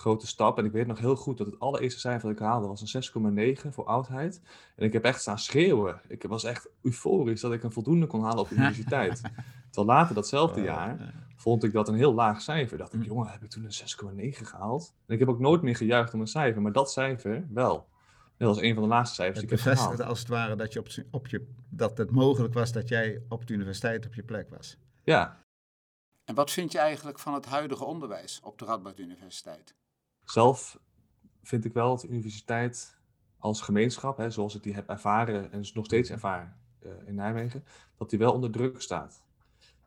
[0.00, 0.58] grote stap.
[0.58, 3.54] En ik weet nog heel goed dat het allereerste cijfer dat ik haalde was een
[3.62, 4.40] 6,9 voor oudheid.
[4.76, 6.00] En ik heb echt staan schreeuwen.
[6.08, 9.20] Ik was echt euforisch dat ik een voldoende kon halen op de universiteit.
[9.70, 11.12] Terwijl later datzelfde Oh, jaar ja.
[11.36, 12.78] vond ik dat een heel laag cijfer.
[12.78, 13.06] Dacht ik, Hm.
[13.06, 13.72] jongen, heb ik toen een
[14.32, 14.94] 6,9 gehaald?
[15.06, 17.88] En ik heb ook nooit meer gejuicht om een cijfer, maar dat cijfer wel.
[18.36, 20.10] Dat was een van de laatste cijfers Het die ik heb bevestigde gehaald.
[20.10, 23.46] als het ware dat, je op, op je, dat het mogelijk was dat jij op
[23.46, 24.76] de universiteit op je plek was.
[25.04, 25.44] Ja,
[26.24, 29.74] En wat vind je eigenlijk van het huidige onderwijs op de Radboud Universiteit?
[30.30, 30.78] Zelf
[31.42, 32.98] vind ik wel dat de universiteit
[33.38, 37.64] als gemeenschap, hè, zoals ik die heb ervaren en nog steeds ervaar eh, in Nijmegen,
[37.96, 39.22] dat die wel onder druk staat.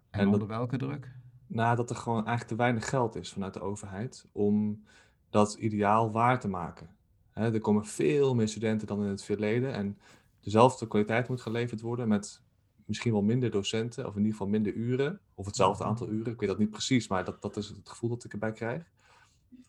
[0.09, 1.11] En, En dat- onder welke druk?
[1.47, 4.83] nadat er gewoon eigenlijk te weinig geld is vanuit de overheid om
[5.29, 6.89] dat ideaal waar te maken.
[7.31, 9.97] Hè, er komen veel meer studenten dan in het verleden en
[10.39, 12.41] dezelfde kwaliteit moet geleverd worden met
[12.85, 16.33] misschien wel minder docenten, of in ieder geval minder uren, of hetzelfde aantal uren.
[16.33, 18.91] Ik weet dat niet precies, maar dat, dat is het gevoel dat ik erbij krijg.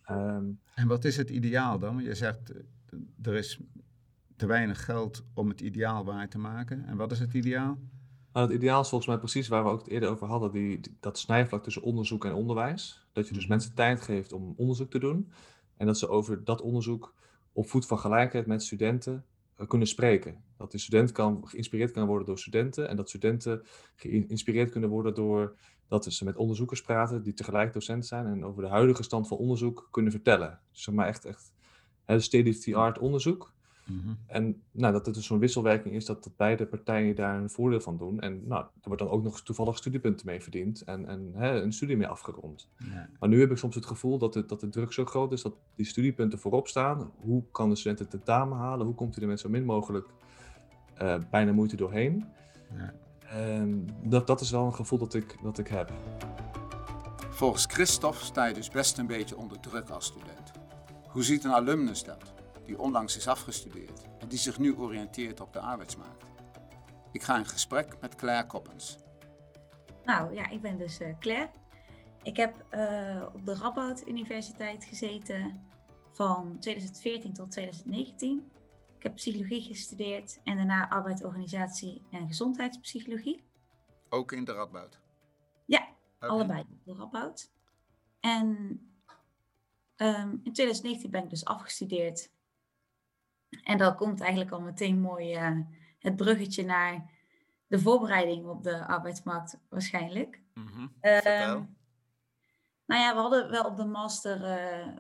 [0.05, 2.03] Ehm, En wat is het ideaal dan?
[2.03, 2.59] Je zegt, eh,
[3.23, 3.61] er is
[4.37, 6.85] te weinig geld om het ideaal waar te maken.
[6.87, 7.79] En wat is het ideaal?
[8.33, 10.81] Nou, het ideaal is volgens mij precies waar we ook het eerder over hadden, die,
[10.81, 13.07] die- dat snijvlak tussen onderzoek en onderwijs.
[13.13, 13.53] Dat je dus Mhm.
[13.53, 15.31] mensen tijd geeft om onderzoek te doen
[15.77, 17.15] en dat ze over dat onderzoek
[17.53, 19.25] op voet van gelijkheid met studenten
[19.57, 20.37] eh, kunnen spreken.
[20.57, 23.63] Dat de student kan, geïnspireerd kan worden door studenten en dat studenten
[23.97, 25.57] geïnspireerd kunnen worden door
[26.03, 29.37] dat ze met onderzoekers praten die tegelijk docent zijn en over de huidige stand van
[29.37, 30.61] onderzoek kunnen vertellen.
[30.73, 31.53] Dus zeg maar echt, echt
[32.07, 33.53] state-of-the-art onderzoek.
[33.87, 34.15] Mhm.
[34.27, 37.81] En nou, dat het dus zo'n wisselwerking is dat, dat beide partijen daar een voordeel
[37.81, 38.21] van doen.
[38.21, 41.73] En nou, er wordt dan ook nog toevallig studiepunten mee verdiend en, en hè, een
[41.73, 42.69] studie mee afgerond.
[42.79, 43.09] Ja.
[43.19, 45.43] Maar nu heb ik soms het gevoel dat, het, dat de druk zo groot is
[45.43, 47.11] dat die studiepunten voorop staan.
[47.17, 48.87] Hoe kan de student het tentamen halen?
[48.87, 50.09] Hoe komt hij er met zo min mogelijk
[50.95, 52.25] eh, bijna moeite doorheen?
[52.77, 52.95] Ja.
[53.29, 55.93] En dat, dat is wel een gevoel dat ik, dat ik heb.
[57.31, 60.53] Volgens Christophe sta je dus best een beetje onder druk als student.
[61.09, 62.33] Hoe ziet een alumnus dat,
[62.65, 66.25] die onlangs is afgestudeerd en die zich nu oriënteert op de arbeidsmarkt?
[67.13, 68.99] Ik ga in gesprek met Claire Koppens.
[70.05, 71.51] Nou ja, ik ben dus eh, Claire.
[72.23, 75.67] Ik heb eh, op de Radboud Universiteit gezeten
[76.13, 78.53] van 2014 tot 2019.
[79.05, 83.45] Ik heb psychologie gestudeerd en daarna arbeid, organisatie en gezondheidspsychologie.
[84.09, 85.01] Ook in de Radboud.
[85.65, 85.89] Ja,
[86.19, 87.53] allebei op de Radboud.
[88.21, 88.81] En
[89.97, 92.31] ehm, in 2019 ben ik dus afgestudeerd.
[93.63, 95.59] En dan komt eigenlijk al meteen mooi eh,
[95.99, 97.11] het bruggetje naar
[97.67, 100.43] de voorbereiding op de arbeidsmarkt waarschijnlijk.
[101.01, 101.69] Vertel.
[102.87, 104.97] nou ja, we hadden wel op de master eh,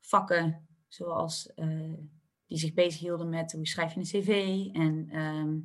[0.00, 1.94] vakken zoals eh,
[2.50, 5.58] die zich bezighielden met hoe schrijf je een cv en ehm,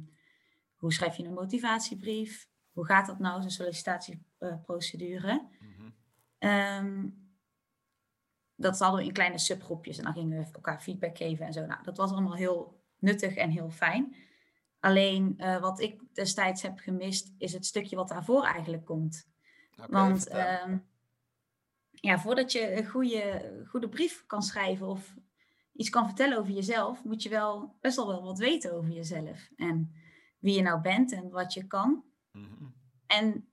[0.76, 2.50] hoe schrijf je een motivatiebrief.
[2.72, 5.48] Hoe gaat dat nou, zo'n sollicitatieprocedure?
[5.60, 5.90] Mhm.
[6.38, 7.08] Ehm,
[8.56, 11.66] dat hadden we in kleine subgroepjes en dan gingen we elkaar feedback geven en zo.
[11.66, 14.16] Nou, dat was allemaal heel nuttig en heel fijn.
[14.80, 19.28] Alleen uh, wat ik destijds heb gemist, is het stukje wat daarvoor eigenlijk komt.
[19.88, 20.74] Want uh,
[21.92, 25.16] ja, voordat je een goede, goede brief kan schrijven of
[25.76, 29.50] iets kan vertellen over jezelf, moet je wel best wel wel wat weten over jezelf.
[29.56, 29.94] En
[30.40, 32.04] wie je nou bent en wat je kan.
[32.32, 32.76] Mm -hmm.
[33.06, 33.50] En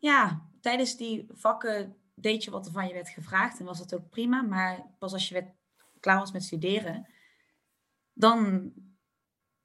[0.00, 3.94] ja, tijdens die vakken deed je wat er van je werd gevraagd en was dat
[3.94, 4.42] ook prima.
[4.42, 5.54] Maar pas als je werd,
[6.00, 7.06] klaar was met studeren,
[8.12, 8.72] dan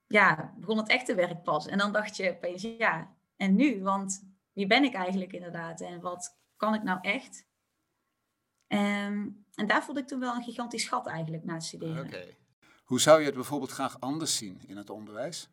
[0.07, 1.67] ja, begon het echte werk pas.
[1.67, 3.83] En dan dacht je opeens, ja, en nu?
[3.83, 5.81] Want wie ben ik eigenlijk inderdaad?
[5.81, 7.47] En wat kan ik nou echt?
[8.67, 12.35] Um, en daar voelde ik toen wel een gigantisch gat eigenlijk na het studeren.
[12.83, 15.49] Hoe zou je het bijvoorbeeld graag anders zien in het onderwijs?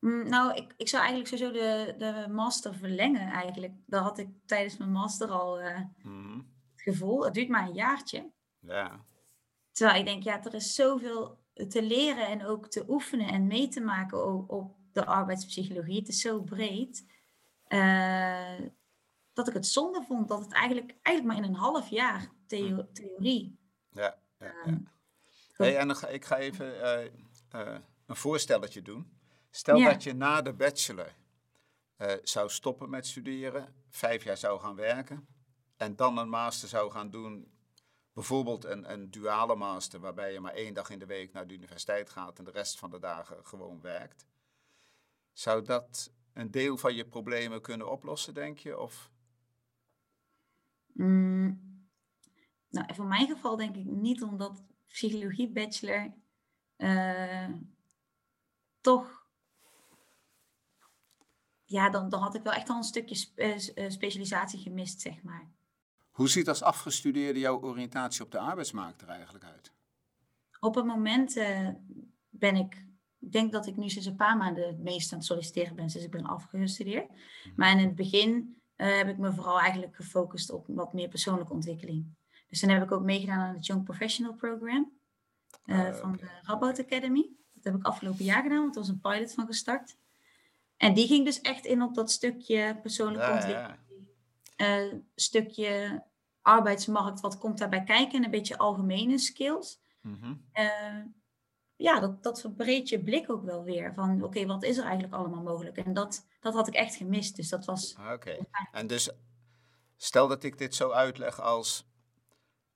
[0.00, 3.72] Mm, nou, ik, ik zou eigenlijk sowieso de, de master verlengen eigenlijk.
[3.86, 6.46] Dat had ik tijdens mijn master al uh, mm.
[6.72, 7.24] het gevoel.
[7.24, 8.30] Het duurt maar een jaartje.
[8.58, 9.04] Ja.
[9.72, 13.68] Terwijl ik denk, ja, er is zoveel te leren en ook te oefenen en mee
[13.68, 15.98] te maken op, op de arbeidspsychologie.
[15.98, 17.06] Het is zo breed.
[17.68, 18.58] Uh,
[19.44, 22.86] dat ik het zonde vond dat het eigenlijk, eigenlijk maar in een half jaar theo
[22.92, 23.58] theorie.
[23.90, 24.70] Ja, ja, ja.
[24.70, 24.76] Uh,
[25.56, 26.74] hey, en dan ga, ik ga even
[27.54, 29.18] uh, een voorstelletje doen.
[29.50, 29.90] Stel ja.
[29.90, 31.14] dat je na de bachelor
[32.22, 35.26] zou stoppen met studeren, vijf jaar zou gaan werken
[35.76, 37.50] en dan een master zou gaan doen
[38.12, 41.54] bijvoorbeeld een, een duale master, waarbij je maar één dag in de week naar de
[41.54, 44.26] universiteit gaat en de rest van de dagen gewoon werkt.
[45.32, 48.78] Zou dat een deel van je problemen kunnen oplossen, denk je?
[48.78, 49.10] Of?
[50.92, 51.60] Mm,
[52.70, 56.12] nou, voor mijn geval denk ik niet, omdat psychologie bachelor
[56.76, 57.48] uh,
[58.80, 59.26] toch.
[61.64, 65.22] Ja, dan, dan had ik wel echt al een stukje spe uh, specialisatie gemist, zeg
[65.22, 65.50] maar.
[66.10, 69.72] Hoe ziet als afgestudeerde jouw oriëntatie op de arbeidsmarkt er eigenlijk uit?
[70.60, 71.68] Op het moment uh,
[72.28, 72.86] ben ik,
[73.18, 75.90] ik denk dat ik nu sinds een paar maanden het meest aan het solliciteren ben
[75.90, 77.08] sinds ik ben afgestudeerd.
[77.08, 77.18] Mhm.
[77.56, 81.52] Maar in het begin uh, heb ik me vooral eigenlijk gefocust op wat meer persoonlijke
[81.52, 82.06] ontwikkeling.
[82.48, 84.92] Dus dan heb ik ook meegedaan aan het Young Professional Program
[85.66, 87.30] uh, uh, van de Rabout Academy.
[87.52, 89.96] Dat heb ik afgelopen jaar gedaan, want er was een pilot van gestart.
[90.76, 93.78] En die ging dus echt in op dat stukje persoonlijke ja, ontwikkeling.
[94.56, 95.00] Ja.
[95.14, 96.02] stukje
[96.42, 98.18] arbeidsmarkt, wat komt daarbij kijken?
[98.18, 99.80] En een beetje algemene skills.
[100.02, 101.04] Uh,
[101.80, 103.94] ja, dat, dat verbreedt je blik ook wel weer.
[103.94, 105.76] Van oké, wat is er eigenlijk allemaal mogelijk?
[105.76, 107.36] En dat, dat had ik echt gemist.
[107.36, 107.94] Dus dat was.
[107.96, 108.38] Ah, oké.
[108.72, 109.10] En dus
[109.96, 111.88] stel dat ik dit zo uitleg als.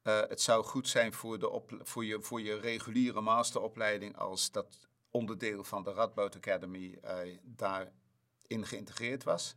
[0.02, 4.50] Uh, het zou goed zijn voor, de op, voor, je, voor je reguliere masteropleiding als
[4.50, 9.56] dat onderdeel van de Radboud Academy uh, daarin geïntegreerd was.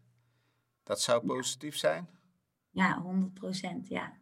[0.84, 1.80] Dat zou positief ja.
[1.80, 2.10] zijn?
[2.70, 4.14] Ja, 100 procent, ja.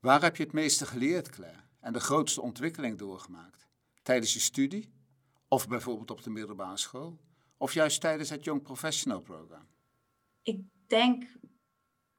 [0.00, 1.60] Waar heb je het meeste geleerd, Claire?
[1.80, 3.61] En de grootste ontwikkeling doorgemaakt?
[4.02, 4.92] Tijdens je studie?
[5.48, 7.18] Of bijvoorbeeld op de middelbare school?
[7.56, 9.66] Of juist tijdens het Young Professional Program?
[10.42, 11.24] Ik denk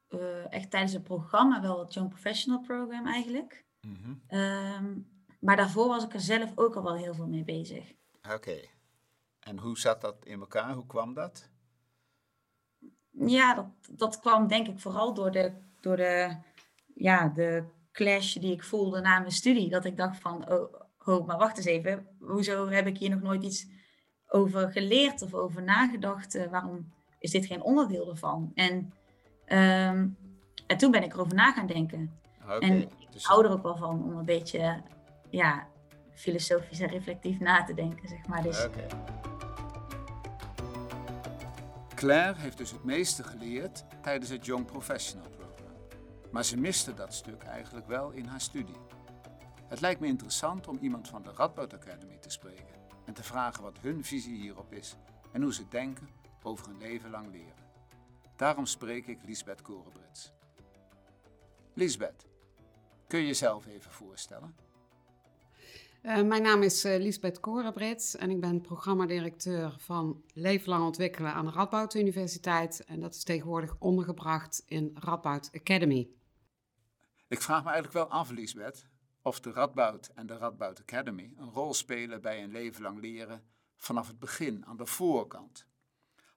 [0.10, 3.66] uh, echt tijdens het programma wel het Young Professional Program eigenlijk.
[3.82, 4.40] Mm -hmm.
[4.40, 5.08] um,
[5.40, 7.94] maar daarvoor was ik er zelf ook al wel heel veel mee bezig.
[8.24, 8.34] Oké.
[8.34, 8.70] Okay.
[9.40, 10.74] En hoe zat dat in elkaar?
[10.74, 11.52] Hoe kwam dat?
[13.12, 16.38] ja, dat, dat kwam denk ik vooral door de, door de,
[16.96, 19.70] ja, de clash die ik voelde na mijn studie.
[19.70, 20.74] Dat ik dacht van, oh,
[21.06, 22.08] oh, maar wacht eens even.
[22.20, 23.68] Hoezo heb ik hier nog nooit iets
[24.28, 26.36] over geleerd of over nagedacht?
[26.36, 28.52] Uh, waarom is dit geen onderdeel ervan?
[28.54, 28.94] En,
[29.48, 30.18] um,
[30.68, 32.20] en toen ben ik erover na gaan denken.
[32.44, 33.26] Okay, en ik dus...
[33.26, 34.82] hou er ook wel van om een beetje
[35.30, 35.68] ja,
[36.14, 38.44] filosofisch en reflectief na te denken, zeg maar.
[38.44, 38.88] Dus, okay.
[41.96, 45.76] Claire heeft dus het meeste geleerd tijdens het Young Professional Program.
[46.32, 48.76] Maar ze miste dat stuk eigenlijk wel in haar studie.
[49.74, 53.64] Het lijkt me interessant om iemand van de Radboud Academy te spreken en te vragen
[53.64, 54.96] wat hun visie hierop is
[55.32, 56.10] en hoe ze denken
[56.44, 57.64] over een leven lang leren.
[58.36, 60.34] Daarom spreek ik Lisbeth Korenbrits.
[61.74, 62.28] Lisbeth,
[63.08, 64.56] kun je jezelf even voorstellen?
[66.04, 71.34] Uh, mijn naam is uh, Lisbeth Korenbrits en ik ben programmadirecteur van Leven Lang Ontwikkelen
[71.34, 72.84] aan de Radboud Universiteit.
[72.86, 76.10] En dat is tegenwoordig ondergebracht in Radboud Academy.
[77.28, 78.92] Ik vraag me eigenlijk wel af, Lisbeth,
[79.24, 83.44] of de Radboud en de Radboud Academy een rol spelen bij een leven lang leren
[83.76, 85.66] vanaf het begin, aan de voorkant.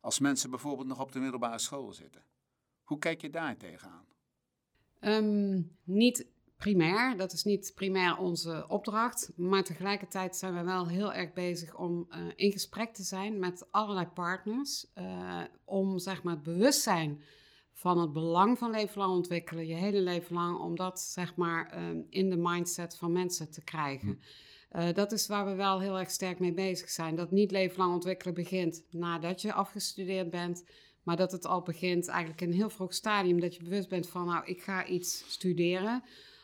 [0.00, 2.24] Als mensen bijvoorbeeld nog op de middelbare school zitten.
[2.82, 4.06] Hoe kijk je daar tegenaan?
[5.00, 7.16] Um, niet primair.
[7.16, 9.32] Dat is niet primair onze opdracht.
[9.36, 13.72] Maar tegelijkertijd zijn we wel heel erg bezig om uh, in gesprek te zijn met
[13.72, 14.86] allerlei partners.
[14.94, 17.22] Uh, om zeg maar het bewustzijn
[17.76, 21.78] van het belang van leven lang ontwikkelen, je hele leven lang, om dat zeg maar
[21.78, 24.20] uh, in de mindset van mensen te krijgen.
[24.72, 27.14] Uh, dat is waar we wel heel erg sterk mee bezig zijn.
[27.14, 30.64] Dat niet levenslang ontwikkelen begint nadat je afgestudeerd bent,
[31.02, 33.40] maar dat het al begint eigenlijk in een heel vroeg stadium.
[33.40, 36.02] Dat je bewust bent van, nou, ik ga iets studeren.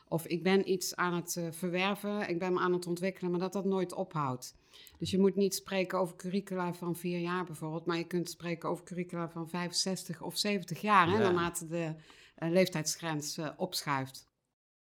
[0.08, 3.40] Of ik ben iets aan het uh, verwerven, ik ben me aan het ontwikkelen, maar
[3.40, 4.54] dat dat nooit ophoudt.
[5.02, 8.68] Dus je moet niet spreken over curricula van vier jaar bijvoorbeeld, maar je kunt spreken
[8.68, 11.94] over curricula van 65 of 70 jaar, hè, naarmate de
[12.38, 14.28] uh, leeftijdsgrens uh, opschuift.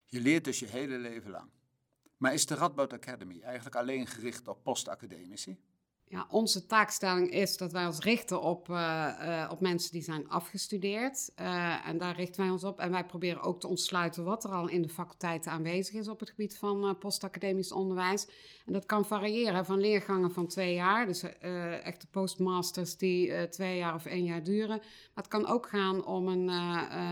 [0.06, 1.50] Je leert dus je hele leven lang.
[2.18, 5.60] Maar is de Radboud Academy eigenlijk alleen gericht op postacademici?
[6.14, 8.76] Ja, onze taakstelling is dat wij ons richten op, uh,
[9.22, 11.32] uh, op mensen die zijn afgestudeerd.
[11.40, 12.80] Uh, en daar richten wij ons op.
[12.80, 16.20] En wij proberen ook te ontsluiten wat er al in de faculteiten aanwezig is op
[16.20, 18.28] het gebied van postacademisch onderwijs.
[18.66, 21.24] En dat kan variëren van leergangen van twee jaar, dus
[21.84, 24.78] echte postmasters die twee jaar of één jaar duren.
[24.78, 26.48] Maar het kan ook gaan om een,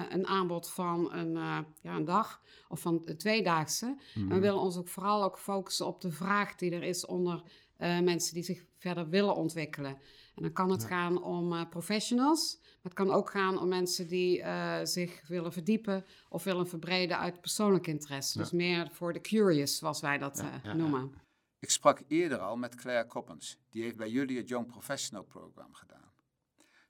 [0.10, 1.34] een aanbod van een,
[1.82, 3.86] ja, een dag of van een tweedaagse.
[4.14, 4.30] Mm.
[4.30, 7.44] En we willen ons ook vooral ook focussen op de vraag die er is onder
[7.82, 9.98] uh, mensen die zich verder willen ontwikkelen.
[10.36, 10.88] En dan kan het ja.
[10.88, 15.54] gaan om uh, professionals, maar het kan ook gaan om mensen die uh, zich willen
[15.54, 18.38] verdiepen of willen verbreden uit persoonlijk interesse.
[18.38, 18.44] Ja.
[18.44, 21.14] Dus meer voor de curious, zoals wij dat ja, noemen.
[21.60, 25.74] Ik sprak eerder al met Claire Coppens, die heeft bij jullie het Young Professional Program
[25.74, 26.12] gedaan.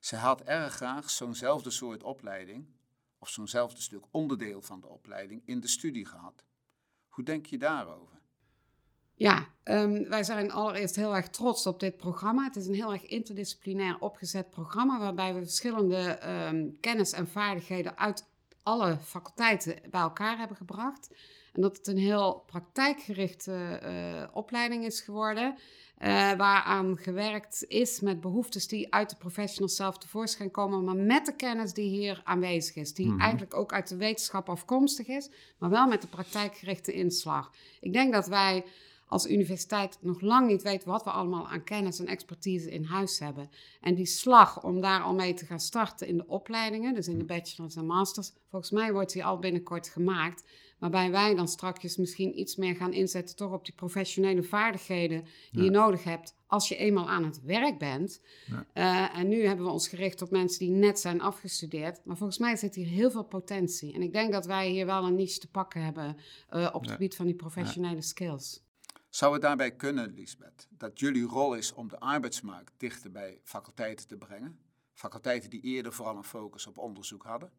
[0.00, 2.66] Ze had erg graag zo'nzelfde soort opleiding,
[3.18, 6.44] of zo'nzelfde stuk onderdeel van de opleiding, in de studie gehad.
[7.08, 8.21] Hoe denk je daarover?
[9.22, 12.44] Ja, um, wij zijn allereerst heel erg trots op dit programma.
[12.44, 17.98] Het is een heel erg interdisciplinair opgezet programma waarbij we verschillende um, kennis en vaardigheden
[17.98, 18.24] uit
[18.62, 21.10] alle faculteiten bij elkaar hebben gebracht.
[21.52, 25.54] En dat het een heel praktijkgerichte uh, opleiding is geworden,
[25.98, 31.26] uh, waaraan gewerkt is met behoeftes die uit de professionals zelf tevoorschijn komen, maar met
[31.26, 33.20] de kennis die hier aanwezig is, die mm -hmm.
[33.20, 37.50] eigenlijk ook uit de wetenschap afkomstig is, maar wel met de praktijkgerichte inslag.
[37.80, 38.64] Ik denk dat wij
[39.12, 43.18] als universiteit nog lang niet weten wat we allemaal aan kennis en expertise in huis
[43.18, 43.50] hebben.
[43.80, 47.18] En die slag om daar al mee te gaan starten in de opleidingen, dus in
[47.18, 50.44] de bachelors en masters, volgens mij wordt die al binnenkort gemaakt.
[50.78, 55.60] Waarbij wij dan straks misschien iets meer gaan inzetten toch op die professionele vaardigheden die
[55.60, 55.64] ja.
[55.64, 58.20] je nodig hebt als je eenmaal aan het werk bent.
[58.46, 58.66] Ja.
[58.74, 62.00] Uh, en nu hebben we ons gericht op mensen die net zijn afgestudeerd.
[62.04, 63.94] Maar volgens mij zit hier heel veel potentie.
[63.94, 66.16] En ik denk dat wij hier wel een niche te pakken hebben
[66.54, 66.92] uh, op het ja.
[66.92, 68.62] gebied van die professionele skills.
[69.12, 74.06] Zou het daarbij kunnen, Lisbeth, dat jullie rol is om de arbeidsmarkt dichter bij faculteiten
[74.06, 74.58] te brengen?
[74.92, 77.50] Faculteiten die eerder vooral een focus op onderzoek hadden?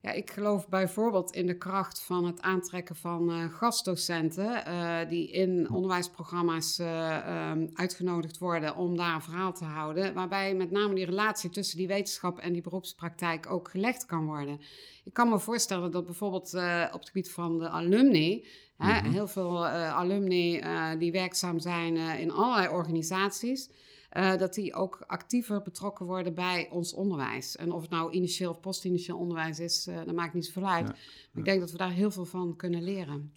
[0.00, 5.30] Ja, ik geloof bijvoorbeeld in de kracht van het aantrekken van uh, gastdocenten uh, die
[5.30, 10.94] in onderwijsprogramma's uh, um, uitgenodigd worden om daar een verhaal te houden, waarbij met name
[10.94, 14.60] die relatie tussen die wetenschap en die beroepspraktijk ook gelegd kan worden.
[15.04, 16.54] Ik kan me voorstellen dat bijvoorbeeld
[16.92, 19.12] op het gebied van de alumni, mm -hmm.
[19.12, 20.62] heel veel alumni
[20.98, 23.70] die werkzaam zijn in allerlei organisaties,
[24.12, 27.56] uh, dat die ook actiever betrokken worden bij ons onderwijs.
[27.56, 30.88] En of het nou initieel of post-initieel onderwijs is, uh, dat maakt niet zoveel uit.
[30.88, 31.00] Ja, ja.
[31.32, 33.34] Maar ik denk dat we daar heel veel van kunnen leren.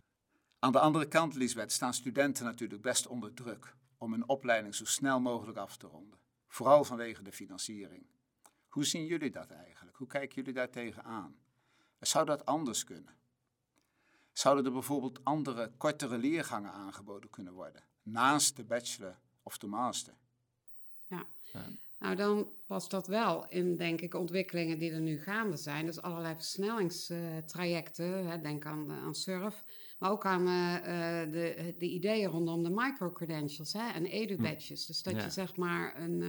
[0.60, 4.86] Aan de andere kant, Lisbeth, staan studenten natuurlijk best onder druk om hun opleiding zo
[4.86, 6.19] snel mogelijk af te ronden.
[6.47, 8.05] Vooral vanwege de financiering.
[8.67, 9.97] Hoe zien jullie dat eigenlijk?
[9.97, 11.36] Hoe kijken jullie daar tegenaan?
[11.99, 13.17] Zou dat anders kunnen?
[14.34, 20.13] Zouden er bijvoorbeeld andere, kortere leergangen aangeboden kunnen worden, naast de bachelor of de master?
[21.99, 25.85] Nou, dan past dat wel in, denk ik, ontwikkelingen die er nu gaande zijn.
[25.85, 28.23] Dus allerlei versnellingstrajecten.
[28.23, 29.63] Uh, denk aan, aan SURF.
[29.99, 30.75] Maar ook aan uh,
[31.31, 34.85] de, de ideeën rondom de microcredentials hè, en edu-badges.
[34.85, 35.23] Dus dat ja.
[35.23, 36.21] je zeg maar een,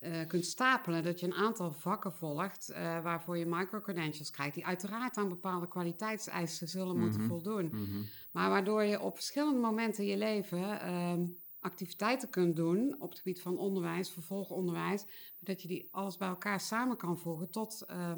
[0.00, 1.04] uh, kunt stapelen.
[1.04, 4.54] Dat je een aantal vakken volgt waarvoor je microcredentials krijgt.
[4.54, 7.00] Die uiteraard aan bepaalde kwaliteitseisen zullen mm -hmm.
[7.02, 7.64] moeten voldoen.
[7.64, 8.04] Mm -hmm.
[8.32, 11.24] Maar waardoor je op verschillende momenten in je leven ehm,
[11.66, 15.04] activiteiten kunt doen op het gebied van onderwijs, vervolgonderwijs,
[15.40, 18.12] dat je die alles bij elkaar samen kan voegen tot uh,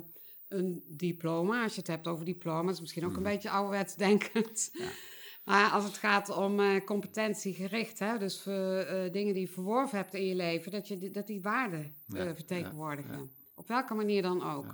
[0.49, 1.63] een diploma.
[1.63, 3.23] Als je het hebt over diploma's, misschien ook een mm.
[3.23, 4.71] beetje ouderwets denkend.
[4.73, 4.89] Ja.
[5.45, 9.99] Maar als het gaat om uh, competentiegericht, hè, dus voor, uh, dingen die je verworven
[9.99, 13.31] hebt in je leven, dat, je, dat die waarden ja, vertegenwoordigen.
[13.55, 14.67] Op welke manier dan ook.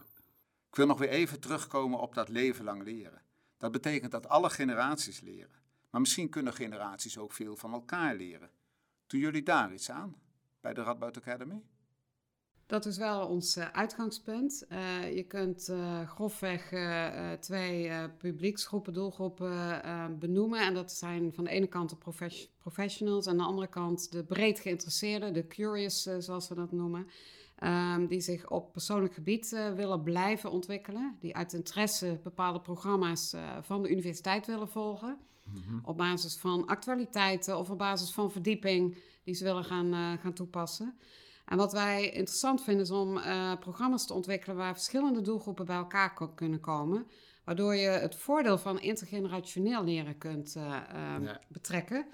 [0.69, 3.23] Ik wil nog weer even terugkomen op dat leven lang leren.
[3.59, 5.63] Dat betekent dat alle generaties leren.
[5.91, 8.51] Maar misschien kunnen generaties ook veel van elkaar leren.
[9.07, 10.17] Doen jullie daar iets aan
[10.61, 11.63] bij de Radboud Academy?
[12.67, 14.67] Dat is wel ons uh, uitgangspunt.
[14.69, 16.73] Uh, je kunt uh, grofweg
[17.41, 19.83] twee publieksgroepen, doelgroepen
[20.19, 20.61] benoemen.
[20.61, 24.13] En dat zijn van de ene kant de profes professionals en aan de andere kant
[24.13, 27.07] de breed geïnteresseerden, de curious zoals we dat noemen.
[27.65, 31.17] Um, die zich op persoonlijk gebied willen blijven ontwikkelen.
[31.21, 35.19] Die uit interesse bepaalde programma's van de universiteit willen volgen.
[35.45, 35.79] Mhm.
[35.83, 40.33] Op basis van actualiteiten of op basis van verdieping die ze willen gaan, uh, gaan
[40.33, 40.99] toepassen.
[41.45, 45.77] En wat wij interessant vinden is om uh, programma's te ontwikkelen waar verschillende doelgroepen bij
[45.77, 47.07] elkaar kunnen komen.
[47.45, 50.63] Waardoor je het voordeel van intergenerationeel leren kunt uh,
[51.23, 51.41] ja.
[51.49, 52.07] betrekken.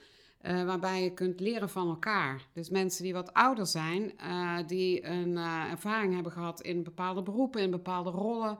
[0.42, 2.46] Uh, waarbij je kunt leren van elkaar.
[2.52, 7.22] Dus mensen die wat ouder zijn, uh, die een uh, ervaring hebben gehad in bepaalde
[7.22, 8.58] beroepen, in bepaalde rollen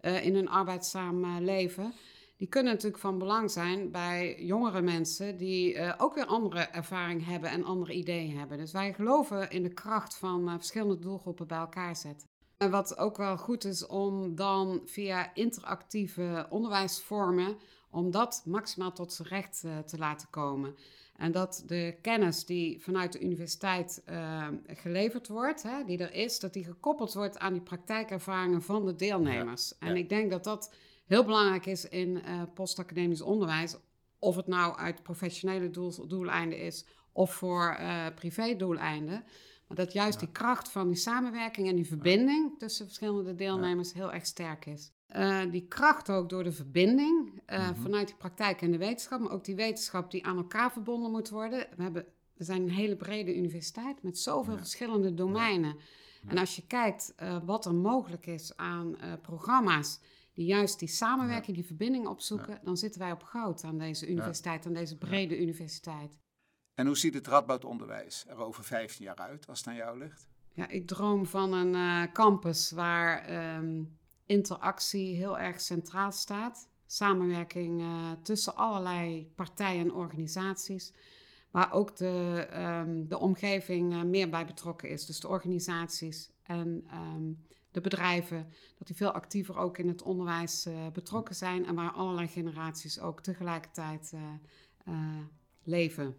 [0.00, 1.92] in hun arbeidzaam leven,
[2.40, 7.50] die kunnen natuurlijk van belang zijn bij jongere mensen die ook weer andere ervaring hebben
[7.50, 8.58] en andere ideeën hebben.
[8.58, 12.28] Dus wij geloven in de kracht van verschillende doelgroepen bij elkaar zetten.
[12.56, 17.56] En wat ook wel goed is om dan via interactieve onderwijsvormen,
[17.90, 20.74] om dat maximaal tot zijn recht te laten komen.
[21.16, 26.38] En dat de kennis die vanuit de universiteit uh, geleverd wordt, hè, die er is,
[26.38, 29.78] dat die gekoppeld wordt aan die praktijkervaringen van de deelnemers.
[29.78, 30.74] en ik denk dat dat
[31.10, 33.76] heel belangrijk is in uh, postacademisch onderwijs.
[34.18, 39.24] Of het nou uit professionele doel, doeleinden is of voor uh, privé doeleinden.
[39.66, 44.12] Maar dat juist die kracht van die samenwerking en die verbinding tussen verschillende deelnemers heel
[44.12, 44.92] erg sterk is.
[45.16, 47.82] Uh, die kracht ook door de verbinding uh, mm-hmm.
[47.82, 51.28] vanuit die praktijk en de wetenschap, maar ook die wetenschap die aan elkaar verbonden moet
[51.28, 51.66] worden.
[51.76, 55.76] We, hebben, we zijn een hele brede universiteit met zoveel verschillende domeinen.
[56.22, 56.30] Ja.
[56.30, 60.00] En als je kijkt uh, wat er mogelijk is aan programma's
[60.32, 64.66] die juist die samenwerking, die verbinding opzoeken, dan zitten wij op goud aan deze universiteit,
[64.66, 66.18] aan deze brede universiteit.
[66.74, 70.28] En hoe ziet het Radboudonderwijs er over 15 jaar uit, als het aan jou ligt?
[70.52, 76.68] Ja, ik droom van een campus waar um, interactie heel erg centraal staat.
[76.86, 80.92] Samenwerking uh, tussen allerlei partijen en organisaties.
[81.50, 85.06] Waar ook de, um, de omgeving uh, meer bij betrokken is.
[85.06, 88.52] Dus de organisaties en um, de bedrijven.
[88.78, 91.66] Dat die veel actiever ook in het onderwijs uh, betrokken zijn.
[91.66, 94.12] En waar allerlei generaties ook tegelijkertijd
[95.62, 96.16] leven.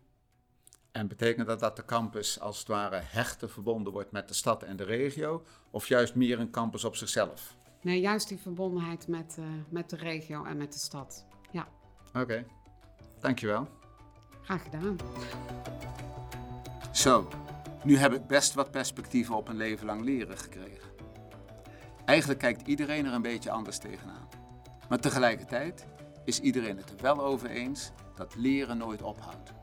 [0.91, 4.63] En betekent dat dat de campus als het ware hechter verbonden wordt met de stad
[4.63, 5.45] en de regio?
[5.71, 7.55] Of juist meer een campus op zichzelf?
[7.81, 9.37] Nee, juist die verbondenheid met,
[9.69, 11.25] met de regio en met de stad.
[11.51, 11.67] Ja.
[12.07, 12.45] Oké, okay.
[13.19, 13.67] dankjewel.
[14.41, 14.95] Graag gedaan.
[16.91, 17.27] Zo,
[17.83, 20.90] nu heb ik best wat perspectieven op een leven lang leren gekregen.
[22.11, 24.27] Eigenlijk kijkt iedereen er een beetje anders tegenaan.
[24.89, 25.85] Maar tegelijkertijd
[26.25, 29.53] is iedereen het er wel over eens dat leren nooit ophoudt.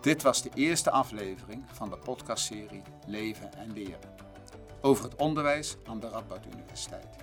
[0.00, 4.14] Dit was de eerste aflevering van de podcastserie Leven en Leren
[4.80, 7.16] over het onderwijs aan de Radboud Universiteit.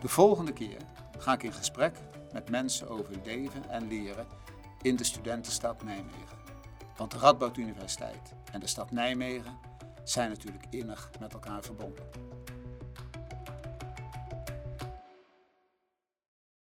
[0.00, 0.80] De volgende keer
[1.18, 1.96] ga ik in gesprek
[2.32, 4.26] met mensen over leven en leren
[4.82, 6.38] in de studentenstad Nijmegen.
[6.96, 9.58] Want de Radboud Universiteit en de stad Nijmegen
[10.10, 12.04] zijn natuurlijk innig met elkaar verbonden.